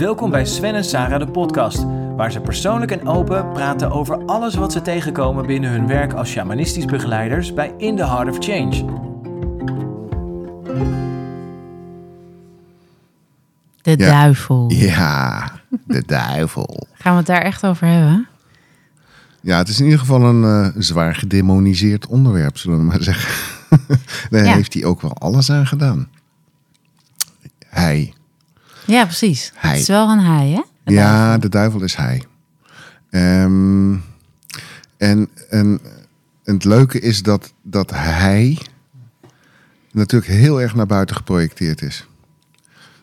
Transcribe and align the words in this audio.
Welkom 0.00 0.30
bij 0.30 0.44
Sven 0.44 0.74
en 0.74 0.84
Sarah 0.84 1.18
de 1.20 1.30
podcast, 1.30 1.84
waar 2.16 2.32
ze 2.32 2.40
persoonlijk 2.40 2.90
en 2.90 3.08
open 3.08 3.52
praten 3.52 3.90
over 3.90 4.24
alles 4.24 4.54
wat 4.54 4.72
ze 4.72 4.82
tegenkomen 4.82 5.46
binnen 5.46 5.70
hun 5.70 5.86
werk 5.86 6.12
als 6.12 6.30
shamanistisch 6.30 6.84
begeleiders 6.84 7.54
bij 7.54 7.74
In 7.78 7.96
the 7.96 8.06
Heart 8.06 8.28
of 8.28 8.36
Change. 8.44 8.84
De 13.82 13.96
duivel. 13.96 14.70
Ja, 14.70 15.50
de 15.84 16.02
duivel. 16.06 16.86
Gaan 16.92 17.12
we 17.12 17.18
het 17.18 17.26
daar 17.26 17.42
echt 17.42 17.66
over 17.66 17.86
hebben? 17.86 18.28
Ja, 19.40 19.58
het 19.58 19.68
is 19.68 19.78
in 19.78 19.84
ieder 19.84 20.00
geval 20.00 20.22
een 20.22 20.44
eh, 20.44 20.80
zwaar 20.82 21.14
gedemoniseerd 21.14 22.06
onderwerp, 22.06 22.58
zullen 22.58 22.78
we 22.78 22.84
maar 22.84 23.02
zeggen. 23.02 23.58
Daar 24.30 24.44
Ja. 24.44 24.54
heeft 24.54 24.74
hij 24.74 24.84
ook 24.84 25.00
wel 25.00 25.16
alles 25.18 25.50
aan 25.50 25.66
gedaan. 25.66 26.08
Hij. 27.66 28.14
Ja, 28.86 29.04
precies. 29.04 29.52
Hij. 29.54 29.70
Het 29.70 29.80
is 29.80 29.86
wel 29.86 30.08
een 30.08 30.20
hij, 30.20 30.48
hè? 30.48 30.62
De 30.84 30.92
ja, 30.92 31.38
de 31.38 31.48
duivel 31.48 31.82
is 31.82 31.94
hij. 31.94 32.22
Ehm, 33.10 33.92
en, 34.96 35.28
en, 35.48 35.80
het 36.44 36.64
leuke 36.64 37.00
is 37.00 37.22
dat, 37.22 37.52
dat 37.62 37.90
hij 37.90 38.58
natuurlijk 39.92 40.32
heel 40.32 40.60
erg 40.60 40.74
naar 40.74 40.86
buiten 40.86 41.16
geprojecteerd 41.16 41.82
is. 41.82 42.06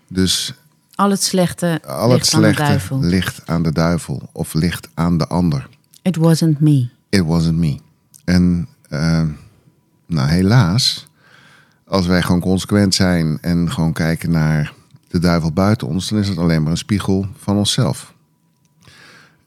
Dus 0.07 0.53
Al 0.95 1.09
het 1.09 1.23
slechte 1.23 1.81
al 1.85 2.09
het 2.09 2.19
ligt 2.19 2.33
aan 2.33 2.41
de 2.41 2.47
slechte 2.47 2.63
duivel. 2.63 2.99
ligt 2.99 3.41
aan 3.45 3.63
de 3.63 3.71
duivel 3.71 4.29
of 4.31 4.53
ligt 4.53 4.89
aan 4.93 5.17
de 5.17 5.27
ander. 5.27 5.69
It 6.01 6.15
wasn't 6.15 6.59
me. 6.59 6.89
It 7.09 7.23
wasn't 7.25 7.57
me. 7.57 7.79
En 8.25 8.67
eh, 8.89 9.23
nou, 10.07 10.29
helaas, 10.29 11.07
als 11.85 12.05
wij 12.05 12.21
gewoon 12.21 12.41
consequent 12.41 12.95
zijn 12.95 13.37
en 13.41 13.71
gewoon 13.71 13.93
kijken 13.93 14.31
naar 14.31 14.73
de 15.07 15.19
duivel 15.19 15.51
buiten 15.51 15.87
ons, 15.87 16.09
dan 16.09 16.19
is 16.19 16.27
het 16.27 16.37
alleen 16.37 16.61
maar 16.63 16.71
een 16.71 16.77
spiegel 16.77 17.27
van 17.37 17.57
onszelf. 17.57 18.13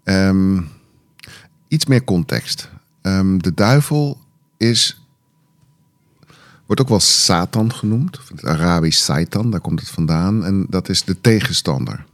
Ehm, 0.05 0.61
iets 1.69 1.87
meer 1.87 2.05
context. 2.05 2.71
Ehm, 3.03 3.39
de 3.39 3.55
duivel 3.55 4.21
is, 4.57 5.05
wordt 6.67 6.81
ook 6.81 6.89
wel 6.89 7.01
Satan 7.01 7.75
genoemd, 7.75 8.19
of 8.19 8.45
Arabisch 8.45 9.05
Satan, 9.05 9.51
daar 9.51 9.61
komt 9.61 9.81
het 9.81 9.89
vandaan. 9.89 10.45
En 10.45 10.67
dat 10.69 10.89
is 10.89 11.05
de 11.05 11.21
tegenstander. 11.21 12.05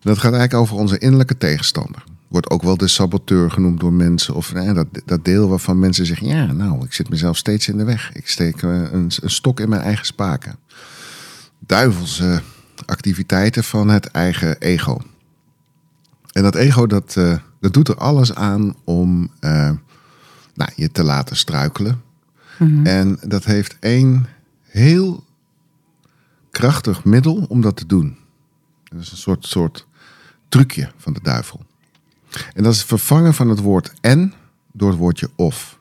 En 0.00 0.14
dat 0.14 0.18
gaat 0.18 0.32
eigenlijk 0.32 0.62
over 0.62 0.76
onze 0.76 0.98
innerlijke 0.98 1.38
tegenstander. 1.38 2.04
Wordt 2.28 2.50
ook 2.50 2.62
wel 2.62 2.76
de 2.76 2.88
saboteur 2.88 3.50
genoemd 3.50 3.80
door 3.80 3.92
mensen. 3.92 4.34
Of 4.34 4.52
eh, 4.52 4.74
dat, 4.74 4.86
dat 5.04 5.24
deel 5.24 5.48
waarvan 5.48 5.78
mensen 5.78 6.06
zeggen: 6.06 6.26
Ja, 6.26 6.52
nou, 6.52 6.84
ik 6.84 6.92
zit 6.92 7.08
mezelf 7.08 7.36
steeds 7.36 7.68
in 7.68 7.76
de 7.76 7.84
weg. 7.84 8.12
Ik 8.12 8.28
steek 8.28 8.62
eh, 8.62 8.70
een, 8.70 9.10
een 9.20 9.30
stok 9.30 9.60
in 9.60 9.68
mijn 9.68 9.82
eigen 9.82 10.06
spaken. 10.06 10.58
Duivelse 11.58 12.42
activiteiten 12.86 13.64
van 13.64 13.88
het 13.88 14.06
eigen 14.06 14.58
ego. 14.58 15.00
En 16.32 16.42
dat 16.42 16.54
ego, 16.54 16.86
dat, 16.86 17.16
eh, 17.16 17.36
dat 17.60 17.72
doet 17.72 17.88
er 17.88 17.96
alles 17.96 18.34
aan 18.34 18.74
om 18.84 19.30
eh, 19.40 19.70
nou, 20.54 20.70
je 20.74 20.90
te 20.92 21.02
laten 21.02 21.36
struikelen. 21.36 22.02
En 22.84 23.18
dat 23.22 23.44
heeft 23.44 23.76
één 23.80 24.26
heel 24.62 25.24
krachtig 26.50 27.04
middel 27.04 27.46
om 27.48 27.60
dat 27.60 27.76
te 27.76 27.86
doen. 27.86 28.16
Dat 28.84 29.00
is 29.00 29.10
een 29.10 29.16
soort, 29.16 29.46
soort 29.46 29.86
trucje 30.48 30.90
van 30.96 31.12
de 31.12 31.20
duivel. 31.22 31.66
En 32.54 32.62
dat 32.62 32.72
is 32.72 32.78
het 32.78 32.88
vervangen 32.88 33.34
van 33.34 33.48
het 33.48 33.60
woord 33.60 33.92
en 34.00 34.32
door 34.72 34.88
het 34.88 34.98
woordje 34.98 35.30
of. 35.36 35.78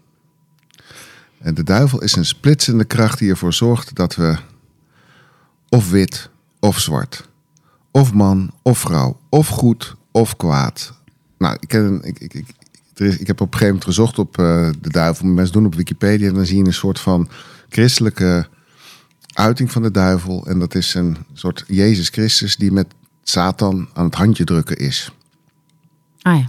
En 1.37 1.53
de 1.53 1.63
duivel 1.63 2.01
is 2.01 2.15
een 2.15 2.25
splitsende 2.25 2.85
kracht 2.85 3.19
die 3.19 3.29
ervoor 3.29 3.53
zorgt 3.53 3.95
dat 3.95 4.15
we 4.15 4.37
of 5.69 5.89
wit 5.89 6.29
of 6.59 6.79
zwart, 6.79 7.29
of 7.91 8.13
man 8.13 8.51
of 8.61 8.79
vrouw, 8.79 9.19
of 9.29 9.47
goed 9.47 9.95
of 10.11 10.35
kwaad. 10.35 10.93
Nou, 11.37 11.57
ik, 11.59 11.67
ken, 11.67 12.01
ik, 12.03 12.19
ik, 12.19 12.33
ik, 12.33 12.47
er 12.93 13.05
is, 13.05 13.17
ik 13.17 13.27
heb 13.27 13.41
op 13.41 13.47
een 13.47 13.59
gegeven 13.59 13.67
moment 13.67 13.85
gezocht 13.85 14.19
op 14.19 14.39
eh, 14.39 14.69
de 14.81 14.89
duivel. 14.89 15.25
Mensen 15.25 15.53
doen 15.53 15.65
op 15.65 15.75
Wikipedia 15.75 16.27
en 16.27 16.33
dan 16.33 16.45
zie 16.45 16.57
je 16.57 16.65
een 16.65 16.73
soort 16.73 16.99
van 16.99 17.29
christelijke 17.69 18.47
uiting 19.33 19.71
van 19.71 19.81
de 19.81 19.91
duivel. 19.91 20.45
En 20.47 20.59
dat 20.59 20.75
is 20.75 20.93
een 20.93 21.17
soort 21.33 21.63
Jezus 21.67 22.09
Christus 22.09 22.55
die 22.55 22.71
met 22.71 22.87
Satan 23.23 23.89
aan 23.93 24.05
het 24.05 24.15
handje 24.15 24.43
drukken 24.43 24.77
is. 24.77 25.11
Ah 26.21 26.39
ja. 26.39 26.45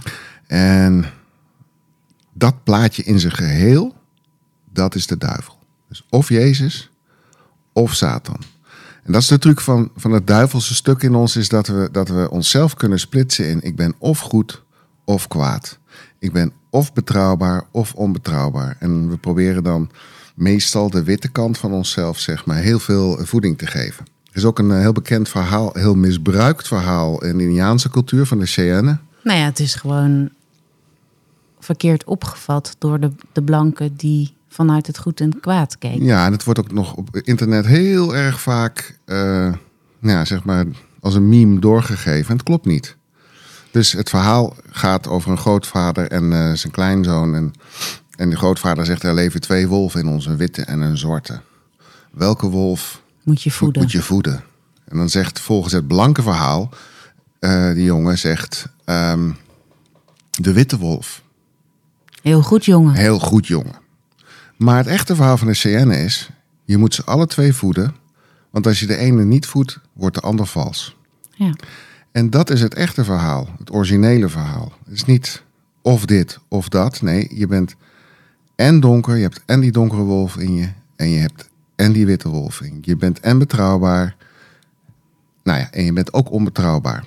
En 0.47 1.05
dat 2.33 2.63
plaatje 2.63 3.03
in 3.03 3.19
zijn 3.19 3.33
geheel, 3.33 3.95
dat 4.73 4.95
is 4.95 5.07
de 5.07 5.17
duivel. 5.17 5.57
Dus 5.87 6.05
of 6.09 6.29
Jezus 6.29 6.89
of 7.73 7.93
Satan. 7.93 8.39
En 9.09 9.15
dat 9.15 9.23
is 9.23 9.27
de 9.27 9.37
truc 9.37 9.61
van, 9.61 9.91
van 9.95 10.11
het 10.11 10.27
duivelse 10.27 10.75
stuk 10.75 11.01
in 11.01 11.15
ons, 11.15 11.35
is 11.35 11.49
dat 11.49 11.67
we, 11.67 11.89
dat 11.91 12.09
we 12.09 12.29
onszelf 12.29 12.73
kunnen 12.73 12.99
splitsen 12.99 13.49
in 13.49 13.61
ik 13.61 13.75
ben 13.75 13.95
of 13.97 14.19
goed 14.19 14.63
of 15.05 15.27
kwaad. 15.27 15.79
Ik 16.19 16.31
ben 16.31 16.51
of 16.69 16.93
betrouwbaar 16.93 17.63
of 17.71 17.93
onbetrouwbaar. 17.93 18.75
En 18.79 19.09
we 19.09 19.17
proberen 19.17 19.63
dan 19.63 19.89
meestal 20.35 20.89
de 20.89 21.03
witte 21.03 21.29
kant 21.29 21.57
van 21.57 21.73
onszelf, 21.73 22.19
zeg 22.19 22.45
maar, 22.45 22.57
heel 22.57 22.79
veel 22.79 23.25
voeding 23.25 23.57
te 23.57 23.67
geven. 23.67 24.05
Er 24.23 24.37
is 24.37 24.45
ook 24.45 24.59
een 24.59 24.71
eh, 24.71 24.79
heel 24.79 24.91
bekend 24.91 25.29
verhaal, 25.29 25.69
heel 25.73 25.95
misbruikt 25.95 26.67
verhaal 26.67 27.23
in 27.23 27.37
de 27.37 27.43
Indiaanse 27.43 27.89
cultuur 27.89 28.25
van 28.25 28.39
de 28.39 28.45
Cheyenne. 28.45 28.97
Nou 29.23 29.39
ja, 29.39 29.45
het 29.45 29.59
is 29.59 29.75
gewoon 29.75 30.29
verkeerd 31.59 32.03
opgevat 32.03 32.75
door 32.77 32.99
de, 32.99 33.11
de 33.31 33.41
blanken 33.41 33.95
die 33.95 34.37
vanuit 34.49 34.87
het 34.87 34.97
goed 34.97 35.21
en 35.21 35.39
kwaad 35.39 35.77
keken. 35.77 36.03
Ja, 36.03 36.25
en 36.25 36.31
het 36.31 36.43
wordt 36.43 36.59
ook 36.59 36.71
nog 36.71 36.93
op 36.93 37.17
internet 37.17 37.65
heel 37.65 38.15
erg 38.15 38.41
vaak, 38.41 38.97
eh, 39.05 39.17
nou 39.99 40.17
ja, 40.17 40.25
zeg 40.25 40.43
maar, 40.43 40.65
als 40.99 41.15
een 41.15 41.29
meme 41.29 41.59
doorgegeven. 41.59 42.29
En 42.29 42.33
het 42.35 42.43
klopt 42.43 42.65
niet. 42.65 42.95
Dus 43.71 43.91
het 43.91 44.09
verhaal 44.09 44.55
gaat 44.69 45.07
over 45.07 45.31
een 45.31 45.37
grootvader 45.37 46.07
en 46.07 46.33
eh, 46.33 46.53
zijn 46.53 46.71
kleinzoon. 46.73 47.35
En, 47.35 47.53
en 48.15 48.29
de 48.29 48.35
grootvader 48.35 48.85
zegt, 48.85 49.03
er 49.03 49.13
leven 49.13 49.41
twee 49.41 49.67
wolven 49.67 49.99
in 49.99 50.07
ons, 50.07 50.25
een 50.25 50.37
witte 50.37 50.61
en 50.61 50.81
een 50.81 50.97
zwarte. 50.97 51.41
Welke 52.11 52.47
wolf 52.49 53.01
Moet 53.23 53.41
je 53.41 53.51
voeden. 53.51 53.81
moet 53.81 53.91
je 53.91 54.01
voeden? 54.01 54.43
En 54.87 54.97
dan 54.97 55.09
zegt 55.09 55.39
volgens 55.39 55.73
het 55.73 55.87
blanke 55.87 56.21
verhaal, 56.21 56.69
eh, 57.39 57.73
die 57.73 57.83
jongen 57.83 58.17
zegt, 58.17 58.67
ehm, 58.85 59.31
de 60.31 60.53
witte 60.53 60.77
wolf. 60.77 61.23
Heel 62.21 62.41
goed, 62.41 62.65
jongen. 62.65 62.93
Heel 62.93 63.19
goed, 63.19 63.47
jongen. 63.47 63.75
Maar 64.59 64.77
het 64.77 64.87
echte 64.87 65.15
verhaal 65.15 65.37
van 65.37 65.47
de 65.47 65.53
CN 65.53 65.89
is: 65.89 66.29
je 66.65 66.77
moet 66.77 66.93
ze 66.93 67.03
alle 67.03 67.27
twee 67.27 67.53
voeden. 67.53 67.95
Want 68.49 68.67
als 68.67 68.79
je 68.79 68.85
de 68.85 68.97
ene 68.97 69.23
niet 69.23 69.45
voedt, 69.45 69.79
wordt 69.93 70.15
de 70.15 70.21
ander 70.21 70.45
vals. 70.45 70.97
Ja. 71.29 71.53
En 72.11 72.29
dat 72.29 72.49
is 72.49 72.61
het 72.61 72.73
echte 72.73 73.03
verhaal, 73.03 73.49
het 73.57 73.71
originele 73.71 74.29
verhaal. 74.29 74.73
Het 74.85 74.93
is 74.93 75.05
niet 75.05 75.43
of 75.81 76.05
dit 76.05 76.39
of 76.47 76.69
dat. 76.69 77.01
Nee, 77.01 77.27
je 77.33 77.47
bent 77.47 77.75
en 78.55 78.79
donker, 78.79 79.15
je 79.15 79.21
hebt 79.21 79.41
en 79.45 79.59
die 79.59 79.71
donkere 79.71 80.01
wolf 80.01 80.37
in 80.37 80.53
je. 80.53 80.69
En 80.95 81.09
je 81.09 81.19
hebt 81.19 81.49
en 81.75 81.91
die 81.91 82.05
witte 82.05 82.29
wolf 82.29 82.61
in 82.61 82.73
je. 82.73 82.79
Je 82.81 82.95
bent 82.95 83.19
en 83.19 83.37
betrouwbaar. 83.37 84.15
Nou 85.43 85.59
ja, 85.59 85.71
en 85.71 85.83
je 85.83 85.93
bent 85.93 86.13
ook 86.13 86.31
onbetrouwbaar. 86.31 87.05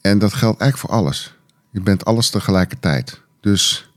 En 0.00 0.18
dat 0.18 0.32
geldt 0.32 0.60
eigenlijk 0.60 0.92
voor 0.92 1.00
alles. 1.02 1.36
Je 1.70 1.80
bent 1.80 2.04
alles 2.04 2.30
tegelijkertijd. 2.30 3.20
Dus 3.40 3.90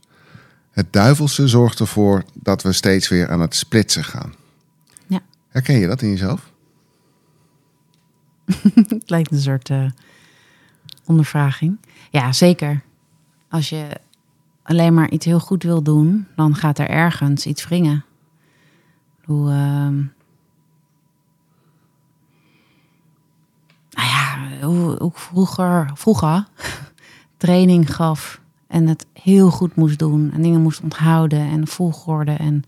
het 0.80 0.92
duivelse 0.92 1.48
zorgt 1.48 1.80
ervoor 1.80 2.24
dat 2.34 2.62
we 2.62 2.72
steeds 2.72 3.08
weer 3.08 3.30
aan 3.30 3.40
het 3.40 3.54
splitsen 3.54 4.04
gaan. 4.04 4.34
Ja. 5.06 5.20
Herken 5.48 5.78
je 5.78 5.86
dat 5.86 6.02
in 6.02 6.08
jezelf? 6.08 6.52
Het 8.88 9.10
lijkt 9.10 9.32
een 9.32 9.40
soort 9.40 9.70
eh, 9.70 9.90
ondervraging. 11.04 11.78
Ja, 12.10 12.32
zeker. 12.32 12.82
Als 13.48 13.68
je 13.68 13.86
alleen 14.62 14.94
maar 14.94 15.10
iets 15.10 15.24
heel 15.24 15.40
goed 15.40 15.62
wil 15.62 15.82
doen, 15.82 16.26
dan 16.36 16.54
gaat 16.54 16.78
er 16.78 16.88
ergens 16.88 17.46
iets 17.46 17.68
wringen. 17.68 18.04
Hoe, 19.24 19.50
ehm, 19.50 19.96
nou 23.90 24.08
ja, 24.08 24.38
hoe, 24.60 24.96
hoe 24.98 25.08
ik 25.08 25.18
vroeger, 25.18 25.90
vroeger 25.94 26.46
training 27.36 27.94
gaf 27.94 28.39
en 28.70 28.86
het 28.86 29.06
heel 29.12 29.50
goed 29.50 29.74
moest 29.74 29.98
doen 29.98 30.30
en 30.32 30.42
dingen 30.42 30.62
moest 30.62 30.80
onthouden 30.80 31.40
en 31.40 31.66
volgorde. 31.66 32.32
En 32.32 32.62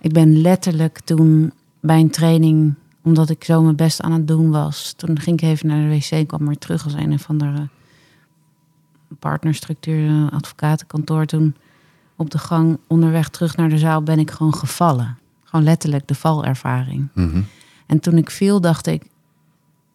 ik 0.00 0.12
ben 0.12 0.40
letterlijk 0.40 1.00
toen 1.00 1.52
bij 1.80 2.00
een 2.00 2.10
training, 2.10 2.74
omdat 3.02 3.30
ik 3.30 3.44
zo 3.44 3.62
mijn 3.62 3.76
best 3.76 4.00
aan 4.00 4.12
het 4.12 4.28
doen 4.28 4.50
was, 4.50 4.92
toen 4.96 5.20
ging 5.20 5.40
ik 5.40 5.48
even 5.48 5.66
naar 5.66 5.88
de 5.88 5.96
wc 5.96 6.10
en 6.10 6.26
kwam 6.26 6.46
weer 6.46 6.58
terug 6.58 6.84
als 6.84 6.92
een 6.92 7.12
of 7.12 7.28
andere 7.28 7.68
partnerstructuur, 9.18 10.30
advocatenkantoor. 10.30 11.26
Toen 11.26 11.54
op 12.16 12.30
de 12.30 12.38
gang 12.38 12.78
onderweg 12.86 13.28
terug 13.28 13.56
naar 13.56 13.68
de 13.68 13.78
zaal 13.78 14.02
ben 14.02 14.18
ik 14.18 14.30
gewoon 14.30 14.54
gevallen. 14.54 15.18
Gewoon 15.44 15.64
letterlijk 15.64 16.06
de 16.06 16.14
valervaring. 16.14 17.08
En 17.86 18.00
toen 18.00 18.16
ik 18.16 18.30
viel, 18.30 18.60
dacht 18.60 18.86
ik 18.86 19.06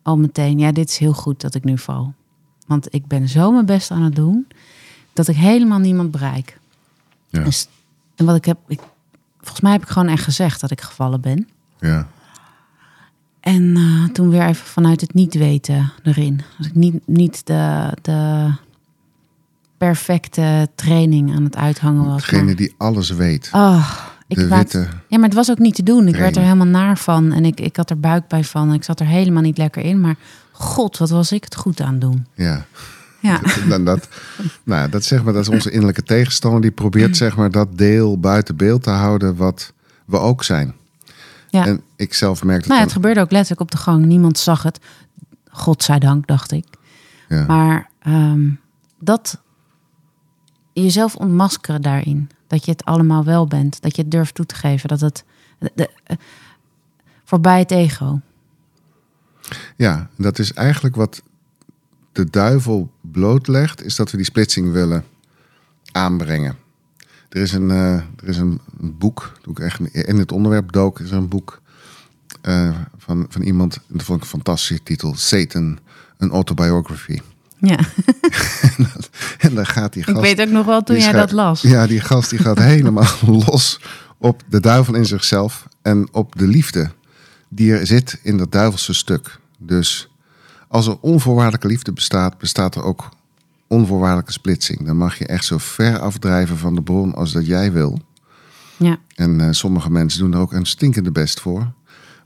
al 0.02 0.18
meteen, 0.18 0.60
ja, 0.60 0.72
dit 0.72 0.90
is 0.90 0.98
heel 0.98 1.14
goed 1.14 1.42
dat 1.42 1.56
ik 1.56 1.64
nu 1.64 1.78
val. 1.78 2.14
Want 2.68 2.94
ik 2.94 3.08
ben 3.08 3.28
zo 3.28 3.52
mijn 3.52 3.66
best 3.66 3.92
aan 3.92 4.04
het 4.04 4.16
doen, 4.16 4.48
dat 5.14 5.28
ik 5.28 5.36
helemaal 5.36 5.80
niemand 5.80 6.12
bereik. 6.12 6.60
Ja. 7.30 7.44
Dus, 7.44 7.68
en 8.16 8.26
wat 8.26 8.36
ik 8.36 8.46
heb, 8.46 8.58
ik, 8.68 8.80
volgens 9.40 9.62
mij 9.62 9.72
heb 9.72 9.82
ik 9.82 9.88
gewoon 9.88 10.08
echt 10.08 10.24
gezegd 10.24 10.62
dat 10.62 10.72
ik 10.72 10.82
gevallen 10.82 11.22
ben. 11.22 11.48
Ja. 11.80 12.08
En 13.40 13.76
eh, 13.76 14.14
toen 14.14 14.30
weer 14.30 14.46
even 14.48 14.66
vanuit 14.66 15.02
het 15.02 15.14
niet 15.14 15.34
weten 15.34 15.92
erin. 16.04 16.42
Als 16.58 16.68
ik 16.68 16.76
niet, 16.76 17.08
niet 17.08 17.46
de, 17.48 17.94
de 18.02 18.52
perfecte 19.78 20.70
training 20.76 21.36
aan 21.36 21.44
het 21.44 21.56
uithangen 21.56 22.06
was. 22.06 22.22
Degene 22.22 22.44
maar- 22.44 22.56
die 22.56 22.74
alles 22.78 23.10
weet. 23.10 23.50
Oh, 23.54 23.92
ik 24.28 24.38
de 24.38 24.46
laat- 24.48 24.58
witte. 24.74 24.88
Ja, 25.08 25.18
maar 25.18 25.28
het 25.28 25.38
was 25.38 25.50
ook 25.52 25.58
niet 25.60 25.76
te 25.76 25.84
doen. 25.84 26.08
Ik 26.08 26.16
werd 26.16 26.36
er 26.36 26.42
helemaal 26.42 26.66
naar 26.68 26.98
van. 26.98 27.32
En 27.32 27.46
ik, 27.46 27.60
ik 27.60 27.76
had 27.76 27.90
er 27.90 28.00
buikpijn 28.00 28.46
van. 28.46 28.74
Ik 28.74 28.84
zat 28.84 29.00
er 29.00 29.06
helemaal 29.06 29.42
niet 29.42 29.58
lekker 29.58 29.84
in. 29.84 30.02
Maar 30.02 30.16
god, 30.52 30.98
wat 30.98 31.10
was 31.10 31.32
ik 31.32 31.44
het 31.44 31.56
goed 31.56 31.82
aan 31.82 32.00
doen. 32.00 32.26
Ja. 32.34 32.66
Ja, 33.22 33.40
Dan 33.70 33.86
dat, 33.86 34.08
nou, 34.64 34.90
dat, 34.90 35.04
zeg 35.04 35.24
maar, 35.24 35.34
dat 35.34 35.42
is 35.42 35.50
onze 35.50 35.70
innerlijke 35.72 36.04
tegenstander. 36.04 36.62
Die 36.62 36.72
probeert 36.72 37.18
zeg 37.18 37.36
maar, 37.36 37.52
dat 37.52 37.78
deel 37.78 38.20
buiten 38.20 38.56
beeld 38.56 38.84
te 38.84 38.90
houden 38.90 39.36
wat 39.36 39.74
we 40.06 40.18
ook 40.18 40.44
zijn. 40.44 40.74
ja. 41.50 41.66
En 41.66 41.82
ik 41.96 42.14
zelf 42.14 42.44
merk 42.44 42.60
dat 42.60 42.68
nou 42.68 42.80
ja, 42.80 42.86
het 42.86 42.94
dan- 42.94 43.02
gebeurde 43.02 43.22
ook 43.22 43.32
letterlijk 43.32 43.62
op 43.62 43.72
de 43.72 43.78
gang. 43.78 44.06
Niemand 44.06 44.38
zag 44.38 44.64
het. 44.64 44.80
Godzijdank, 45.50 46.28
dacht 46.28 46.52
ik. 46.52 46.66
ja. 47.30 47.46
Maar 47.46 47.90
ehm, 48.00 48.50
dat 49.00 49.42
jezelf 50.74 51.16
ontmaskeren 51.16 51.82
daarin. 51.82 52.30
Dat 52.48 52.66
je 52.66 52.72
het 52.72 52.86
allemaal 52.86 53.24
wel 53.24 53.48
bent. 53.48 53.82
Dat 53.82 53.96
je 53.96 54.02
het 54.02 54.12
durft 54.12 54.36
toe 54.36 54.46
te 54.46 54.56
geven. 54.56 54.90
Dat 54.90 55.00
het 55.02 55.24
de- 55.60 55.72
de- 55.76 55.90
eh, 56.04 56.18
voorbij 57.24 57.60
het 57.60 57.72
ego. 57.72 58.20
Ja, 59.76 60.10
dat 60.18 60.40
is 60.40 60.54
eigenlijk 60.54 60.96
wat 60.96 61.22
de 62.12 62.30
duivel 62.30 62.92
blootlegt, 63.02 63.84
is 63.84 63.96
dat 63.96 64.12
we 64.12 64.18
die 64.18 64.26
splitsing 64.26 64.72
willen 64.72 65.04
aanbrengen. 65.92 66.58
Er 67.30 67.42
is 67.42 67.54
een, 67.54 67.72
eh, 67.72 67.94
er 67.94 68.28
is 68.28 68.38
een 68.38 68.62
boek, 68.80 69.32
toen 69.42 69.52
ik 69.52 69.60
echt 69.60 69.80
in 69.80 70.18
het 70.18 70.32
onderwerp 70.32 70.72
dook, 70.72 71.00
is 71.00 71.12
er 71.12 71.18
een 71.18 71.28
boek 71.28 71.62
eh, 72.42 72.76
van, 72.98 73.26
van 73.30 73.42
iemand, 73.42 73.80
dat 73.88 74.04
vond 74.04 74.18
ik 74.18 74.24
een 74.24 74.30
fantastische 74.30 74.84
titel, 74.84 75.16
Satan, 75.16 75.80
een 76.18 76.32
autobiography. 76.32 77.20
Ja, 77.58 77.80
En 79.38 79.56
daar 79.56 79.66
gaat 79.66 79.94
die 79.94 80.02
ik 80.02 80.10
gast... 80.10 80.22
weet 80.22 80.42
ook 80.42 80.54
nog 80.54 80.66
wel 80.66 80.84
toen 80.84 80.98
jij 80.98 81.12
dat 81.12 81.32
las. 81.32 81.62
Ja, 81.62 81.88
die 81.88 82.00
gast 82.00 82.30
die 82.30 82.40
gaat 82.40 82.60
helemaal 82.74 83.12
los 83.26 83.80
op 84.18 84.44
de 84.50 84.60
duivel 84.60 84.94
in 84.94 85.06
zichzelf 85.06 85.68
en 85.82 86.08
op 86.12 86.36
de 86.36 86.48
liefde 86.48 86.92
die 87.50 87.74
er 87.74 87.88
zit 87.88 88.20
in 88.24 88.38
dat 88.38 88.52
duivelse 88.52 88.94
stuk. 88.94 89.40
Dus 89.58 90.09
als 90.70 90.88
er 90.88 90.98
onvoorwaardelijke 91.02 91.68
liefde 91.68 91.94
bestaat, 91.94 92.38
bestaat 92.38 92.76
er 92.76 92.84
ook 92.84 93.10
onvoorwaardelijke 93.68 94.32
splitsing. 94.32 94.86
Dan 94.86 94.98
mag 94.98 95.18
je 95.18 95.26
echt 95.26 95.46
zo 95.46 95.58
ver 95.58 96.00
afdrijven 96.00 96.58
van 96.58 96.76
de 96.76 96.82
bron 96.82 97.16
als 97.16 97.32
dat 97.32 97.46
jij 97.46 97.72
wil. 97.72 98.00
Ja, 98.78 98.98
En 99.16 99.42
eh, 99.42 99.48
sommige 99.52 99.92
mensen 99.92 100.20
doen 100.20 100.34
er 100.34 100.40
ook 100.40 100.54
een 100.54 100.66
stinkende 100.66 101.12
best 101.12 101.40
voor. 101.40 101.72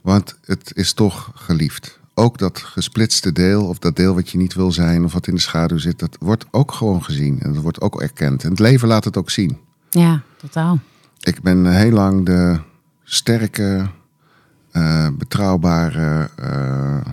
Want 0.01 0.37
het 0.45 0.71
is 0.75 0.93
toch 0.93 1.31
geliefd. 1.35 1.99
Ook 2.13 2.37
dat 2.37 2.57
gesplitste 2.59 3.31
deel, 3.31 3.65
of 3.67 3.79
dat 3.79 3.95
deel 3.95 4.13
wat 4.15 4.29
je 4.29 4.37
niet 4.37 4.53
wil 4.53 4.71
zijn, 4.71 5.03
of 5.03 5.13
wat 5.13 5.27
in 5.27 5.35
de 5.35 5.41
schaduw 5.41 5.77
zit, 5.77 5.99
dat 5.99 6.17
wordt 6.19 6.45
ook 6.51 6.71
gewoon 6.71 7.03
gezien. 7.03 7.39
En 7.41 7.53
dat 7.53 7.63
wordt 7.63 7.81
ook 7.81 8.01
erkend. 8.01 8.43
En 8.43 8.49
het 8.49 8.59
leven 8.59 8.87
laat 8.87 9.03
het 9.03 9.17
ook 9.17 9.29
zien. 9.29 9.57
ja 9.89 10.21
totaal. 10.37 10.79
Ik 11.19 11.41
ben 11.41 11.65
heel 11.65 11.91
lang 11.91 12.25
de 12.25 12.59
sterke, 13.03 13.89
eh, 14.71 15.07
betrouwbare. 15.17 16.29
eh, 16.35 17.11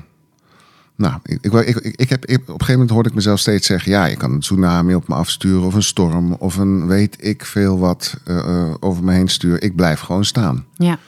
nou, 1.01 1.19
ik, 1.23 1.45
ik, 1.45 1.95
ik, 1.97 2.09
heb, 2.09 2.23
op 2.25 2.31
een 2.39 2.45
gegeven 2.47 2.73
moment 2.73 2.91
hoorde 2.91 3.09
ik 3.09 3.15
mezelf 3.15 3.39
steeds 3.39 3.67
zeggen: 3.67 3.93
ja, 3.93 4.05
je 4.05 4.17
kan 4.17 4.33
een 4.33 4.41
tsunami 4.41 4.95
op 4.95 5.09
me 5.09 5.15
afsturen, 5.15 5.63
of 5.63 5.75
een 5.75 5.83
storm, 5.83 6.33
of 6.33 6.57
een 6.57 6.87
weet 6.87 7.17
ik 7.27 7.45
veel 7.45 7.79
wat 7.79 8.17
eh, 8.25 8.39
eh, 8.39 8.75
over 8.81 9.05
me 9.05 9.13
heen 9.13 9.29
sturen. 9.29 9.61
Ik 9.61 9.77
blijf 9.77 10.01
gewoon 10.01 10.25
staan. 10.25 10.65
Ja, 10.75 10.99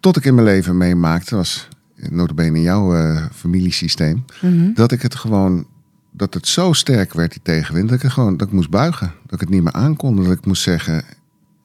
Tot 0.00 0.16
ik 0.16 0.24
in 0.24 0.34
mijn 0.34 0.46
leven 0.46 0.76
meemaakte, 0.76 1.36
was 1.36 1.68
notabene 2.10 2.56
in 2.56 2.62
jouw 2.62 2.94
eh, 2.96 3.24
familiesysteem, 3.32 4.24
Mhm. 4.40 4.72
dat 4.74 4.92
ik 4.92 5.02
het 5.02 5.14
gewoon, 5.14 5.66
dat 6.10 6.34
het 6.34 6.48
zo 6.48 6.72
sterk 6.72 7.12
werd, 7.12 7.30
die 7.32 7.42
tegenwind, 7.42 7.88
dat 7.88 7.96
ik 7.96 8.02
het 8.02 8.12
gewoon, 8.12 8.36
dat 8.36 8.46
ik 8.46 8.52
moest 8.52 8.70
buigen. 8.70 9.12
Dat 9.22 9.32
ik 9.32 9.40
het 9.40 9.48
niet 9.48 9.62
meer 9.62 9.72
aankon, 9.72 10.16
dat 10.16 10.32
ik 10.32 10.46
moest 10.46 10.62
zeggen, 10.62 11.04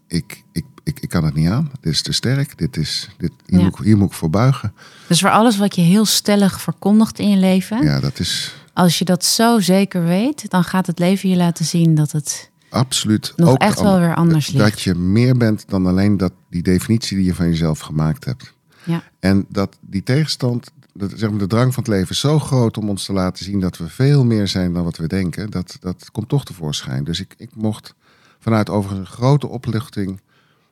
ik, 0.07 0.44
ik, 0.51 0.66
ik, 0.90 1.00
ik 1.00 1.10
kan 1.10 1.24
het 1.24 1.34
niet 1.34 1.48
aan. 1.50 1.72
Dit 1.82 1.94
is 1.94 2.02
te 2.02 2.12
sterk, 2.12 2.58
dit 2.58 2.78
is, 2.78 3.10
dit, 3.18 3.32
hier, 3.46 3.58
Ja. 3.60 3.66
moet, 3.66 3.80
ik- 3.80 3.86
hier 3.86 3.98
moet 3.98 4.08
ik 4.10 4.14
voor 4.18 4.30
buigen. 4.30 4.74
dus 5.08 5.20
voor 5.20 5.30
alles 5.32 5.58
wat 5.58 5.76
je 5.76 5.82
heel 5.82 6.06
stellig 6.06 6.62
verkondigt 6.62 7.20
in 7.20 7.30
je 7.30 7.38
leven, 7.38 7.84
Ja, 7.84 8.00
dat 8.00 8.20
is 8.20 8.54
als 8.74 8.98
je 9.00 9.06
dat 9.06 9.26
zo 9.26 9.60
zeker 9.60 10.04
weet, 10.04 10.50
dan 10.50 10.64
gaat 10.64 10.88
het 10.88 11.00
leven 11.00 11.30
je 11.30 11.36
laten 11.36 11.66
zien 11.66 11.96
dat 11.96 12.12
het 12.12 12.50
absoluut 12.70 13.34
nog 13.36 13.50
ook 13.50 13.58
echt 13.58 13.82
wel 13.82 14.00
weer 14.00 14.16
anders 14.16 14.48
ligt. 14.52 14.70
Dat 14.70 14.82
je 14.82 14.96
meer 14.96 15.38
bent 15.38 15.64
dan 15.68 15.86
alleen 15.88 16.18
dat, 16.18 16.32
die 16.50 16.62
definitie 16.64 17.18
die 17.18 17.26
je 17.26 17.34
van 17.36 17.48
jezelf 17.50 17.80
gemaakt 17.80 18.26
hebt. 18.26 18.54
Ja, 18.84 19.04
En 19.20 19.46
dat 19.50 19.78
die 19.82 20.04
tegenstand, 20.04 20.72
dat, 20.94 21.12
zeg 21.16 21.30
maar, 21.30 21.40
de 21.40 21.48
drang 21.48 21.74
van 21.74 21.84
het 21.84 21.92
leven 21.94 22.10
is 22.10 22.20
zo 22.20 22.40
groot 22.40 22.78
om 22.78 22.90
ons 22.90 23.06
te 23.06 23.14
laten 23.14 23.46
zien 23.46 23.60
dat 23.60 23.78
we 23.78 23.88
veel 23.90 24.26
meer 24.26 24.48
zijn 24.48 24.74
dan 24.74 24.84
wat 24.84 24.98
we 24.98 25.08
denken. 25.08 25.50
Dat, 25.50 25.78
dat 25.80 26.12
komt 26.12 26.30
toch 26.30 26.46
tevoorschijn. 26.46 27.04
Dus 27.04 27.20
ik, 27.20 27.34
ik 27.38 27.50
mocht 27.56 27.94
vanuit 28.40 28.70
overigens 28.70 29.10
een 29.10 29.16
grote 29.16 29.48
opluchting 29.48 30.22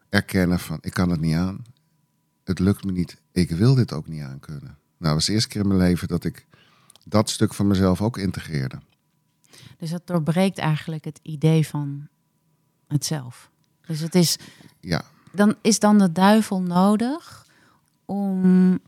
erkennen 0.09 0.59
van 0.59 0.77
ik 0.81 0.94
kan 0.94 1.09
het 1.09 1.19
niet 1.19 1.36
aan. 1.36 1.65
Het 2.44 2.59
lukt 2.59 2.83
me 2.83 2.92
niet. 2.92 3.21
Ik 3.31 3.50
wil 3.50 3.75
dit 3.75 3.94
ook 3.94 4.07
niet 4.07 4.21
aankunnen. 4.21 4.63
Nou, 4.63 4.77
dat 4.98 5.13
was 5.13 5.25
de 5.25 5.33
eerste 5.33 5.50
keer 5.50 5.62
in 5.62 5.68
mijn 5.68 5.80
leven 5.80 6.07
dat 6.07 6.24
ik 6.24 6.45
dat 7.06 7.30
stuk 7.30 7.54
van 7.54 7.68
mezelf 7.68 8.01
ook 8.01 8.18
integreerde. 8.18 8.80
dus 9.77 9.89
dat 9.89 10.07
doorbreekt 10.07 10.57
eigenlijk 10.57 11.06
het 11.06 11.19
idee 11.24 11.68
van 11.68 12.07
het 12.88 13.06
zelf. 13.06 13.51
Dus 13.86 14.00
het 14.00 14.15
is, 14.15 14.38
Ja, 14.80 15.01
dan 15.31 15.56
is 15.62 15.80
dan 15.80 15.98
de 15.98 16.12
duivel 16.12 16.62
nodig 16.62 17.45
om 18.06 18.80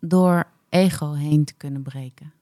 door 0.00 0.46
ego 0.68 1.12
heen 1.12 1.44
te 1.44 1.54
kunnen 1.54 1.82
breken. 1.82 2.32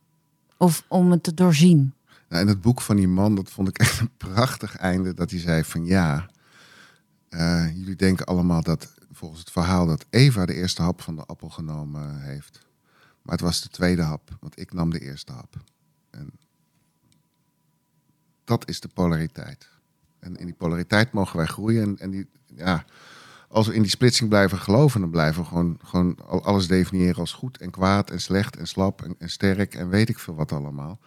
Of 0.57 0.85
om 0.89 1.11
het 1.11 1.23
te 1.23 1.35
doorzien. 1.35 1.95
Nou, 2.29 2.43
en 2.43 2.49
het 2.49 2.61
boek 2.61 2.81
van 2.81 2.97
die 2.97 3.09
man, 3.09 3.35
dat 3.35 3.51
vond 3.51 3.69
ik 3.69 3.79
echt 3.79 4.01
een 4.01 4.11
prachtig 4.17 4.77
einde. 4.77 5.15
Dat 5.15 5.31
hij 5.31 5.41
zei 5.41 5.65
van 5.65 5.85
ja, 5.85 6.27
eh, 7.31 7.77
jullie 7.77 7.97
denken 7.97 8.27
allemaal 8.27 8.63
dat 8.63 8.95
volgens 9.13 9.41
het 9.41 9.51
verhaal 9.51 9.87
dat 9.87 10.07
Eva 10.11 10.47
de 10.47 10.55
eerste 10.55 10.83
hap 10.83 11.03
van 11.03 11.17
de 11.17 11.25
appel 11.25 11.49
genomen 11.49 12.21
heeft. 12.21 12.67
Maar 13.23 13.33
het 13.35 13.45
was 13.45 13.63
de 13.63 13.69
tweede 13.69 14.03
hap, 14.03 14.37
want 14.41 14.61
ik 14.61 14.73
nam 14.73 14.91
de 14.91 15.01
eerste 15.01 15.33
hap. 15.33 15.57
En 16.11 16.31
dat 18.45 18.69
is 18.69 18.81
de 18.81 18.89
polariteit. 18.89 19.69
En 20.19 20.37
in 20.37 20.45
die 20.47 20.55
polariteit 20.55 21.13
mogen 21.13 21.37
wij 21.37 21.47
groeien. 21.47 21.83
En, 21.83 21.99
en 21.99 22.11
die, 22.11 22.29
ja, 22.47 22.85
als 23.49 23.67
we 23.67 23.75
in 23.75 23.83
die 23.83 23.91
splitsing 23.91 24.29
blijven 24.29 24.59
geloven, 24.59 25.01
dan 25.01 25.11
blijven 25.11 25.43
we 25.43 25.49
gewoon, 25.49 25.79
gewoon 25.85 26.19
al- 26.27 26.45
alles 26.45 26.67
definiëren 26.67 27.17
als 27.21 27.33
goed 27.33 27.59
en 27.59 27.71
kwaad 27.71 28.11
en 28.11 28.21
slecht 28.21 28.57
en 28.57 28.67
slap 28.67 29.03
en, 29.03 29.15
en 29.19 29.31
sterk 29.31 29.75
en 29.75 29.89
weet 29.89 30.09
ik 30.09 30.19
veel 30.19 30.35
wat 30.35 30.53
allemaal. 30.53 30.99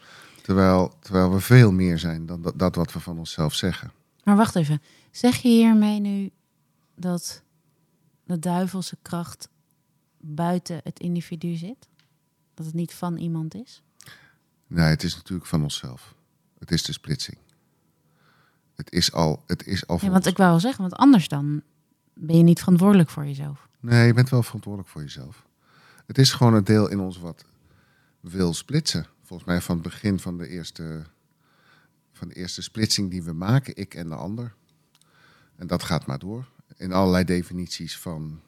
Terwijl, 0.41 0.93
terwijl 0.99 1.33
we 1.33 1.39
veel 1.39 1.71
meer 1.71 1.99
zijn 1.99 2.25
dan 2.25 2.51
dat 2.55 2.75
wat 2.75 2.93
we 2.93 2.99
van 2.99 3.17
onszelf 3.17 3.53
zeggen. 3.53 3.91
Maar 4.23 4.35
wacht 4.35 4.55
even. 4.55 4.81
Zeg 5.11 5.35
je 5.35 5.49
hiermee 5.49 5.99
nu 5.99 6.31
dat 6.95 7.43
de 8.23 8.39
duivelse 8.39 8.97
kracht 9.01 9.49
buiten 10.17 10.79
het 10.83 10.99
individu 10.99 11.55
zit? 11.55 11.89
Dat 12.53 12.65
het 12.65 12.75
niet 12.75 12.93
van 12.93 13.17
iemand 13.17 13.55
is? 13.55 13.83
Nee, 14.67 14.85
het 14.85 15.03
is 15.03 15.15
natuurlijk 15.15 15.47
van 15.47 15.63
onszelf. 15.63 16.15
Het 16.59 16.71
is 16.71 16.83
de 16.83 16.91
splitsing. 16.91 17.37
Het 18.75 18.91
is 18.91 19.11
al, 19.11 19.43
het 19.47 19.67
is 19.67 19.87
al 19.87 19.99
Ja, 20.01 20.09
want 20.09 20.25
ik 20.25 20.37
wou 20.37 20.49
wel 20.49 20.59
zeggen, 20.59 20.81
want 20.81 20.95
anders 20.95 21.27
dan 21.27 21.61
ben 22.13 22.37
je 22.37 22.43
niet 22.43 22.59
verantwoordelijk 22.59 23.09
voor 23.09 23.25
jezelf. 23.25 23.67
Nee, 23.79 24.05
je 24.05 24.13
bent 24.13 24.29
wel 24.29 24.43
verantwoordelijk 24.43 24.91
voor 24.91 25.01
jezelf. 25.01 25.45
Het 26.05 26.17
is 26.17 26.31
gewoon 26.31 26.53
een 26.53 26.63
deel 26.63 26.89
in 26.89 26.99
ons 26.99 27.17
wat 27.17 27.45
wil 28.19 28.53
splitsen. 28.53 29.07
Volgens 29.23 29.49
mij 29.49 29.61
van 29.61 29.75
het 29.75 29.83
begin 29.83 30.19
van 30.19 30.37
de 30.37 30.47
eerste, 30.47 31.03
van 32.23 32.31
de 32.31 32.39
eerste 32.39 32.61
splitsing 32.61 33.11
die 33.11 33.23
we 33.23 33.33
maken, 33.33 33.75
ik 33.75 33.93
en 33.93 34.09
de 34.09 34.15
ander. 34.15 34.53
En 35.55 35.67
dat 35.67 35.83
gaat 35.83 36.05
maar 36.05 36.19
door. 36.19 36.49
In 36.77 36.91
allerlei 36.91 37.23
definities 37.23 37.97
van, 37.97 38.39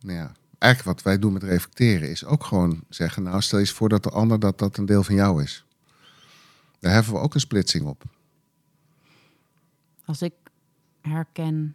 nou 0.00 0.18
ja, 0.18 0.32
eigenlijk 0.58 0.96
wat 0.96 1.06
wij 1.06 1.18
doen 1.18 1.32
met 1.32 1.42
reflecteren 1.42 2.10
is 2.10 2.24
ook 2.24 2.44
gewoon 2.44 2.84
zeggen, 2.88 3.22
nou 3.22 3.42
stel 3.42 3.58
je 3.58 3.64
eens 3.64 3.74
voor 3.74 3.88
dat 3.88 4.02
de 4.02 4.10
ander 4.10 4.40
dat 4.40 4.58
dat 4.58 4.76
een 4.76 4.86
deel 4.86 5.02
van 5.02 5.14
jou 5.14 5.42
is. 5.42 5.64
Daar 6.78 6.92
heffen 6.92 7.12
we 7.12 7.18
ook 7.18 7.34
een 7.34 7.40
splitsing 7.40 7.86
op. 7.86 8.04
Als 10.04 10.22
ik 10.22 10.34
herken 11.00 11.74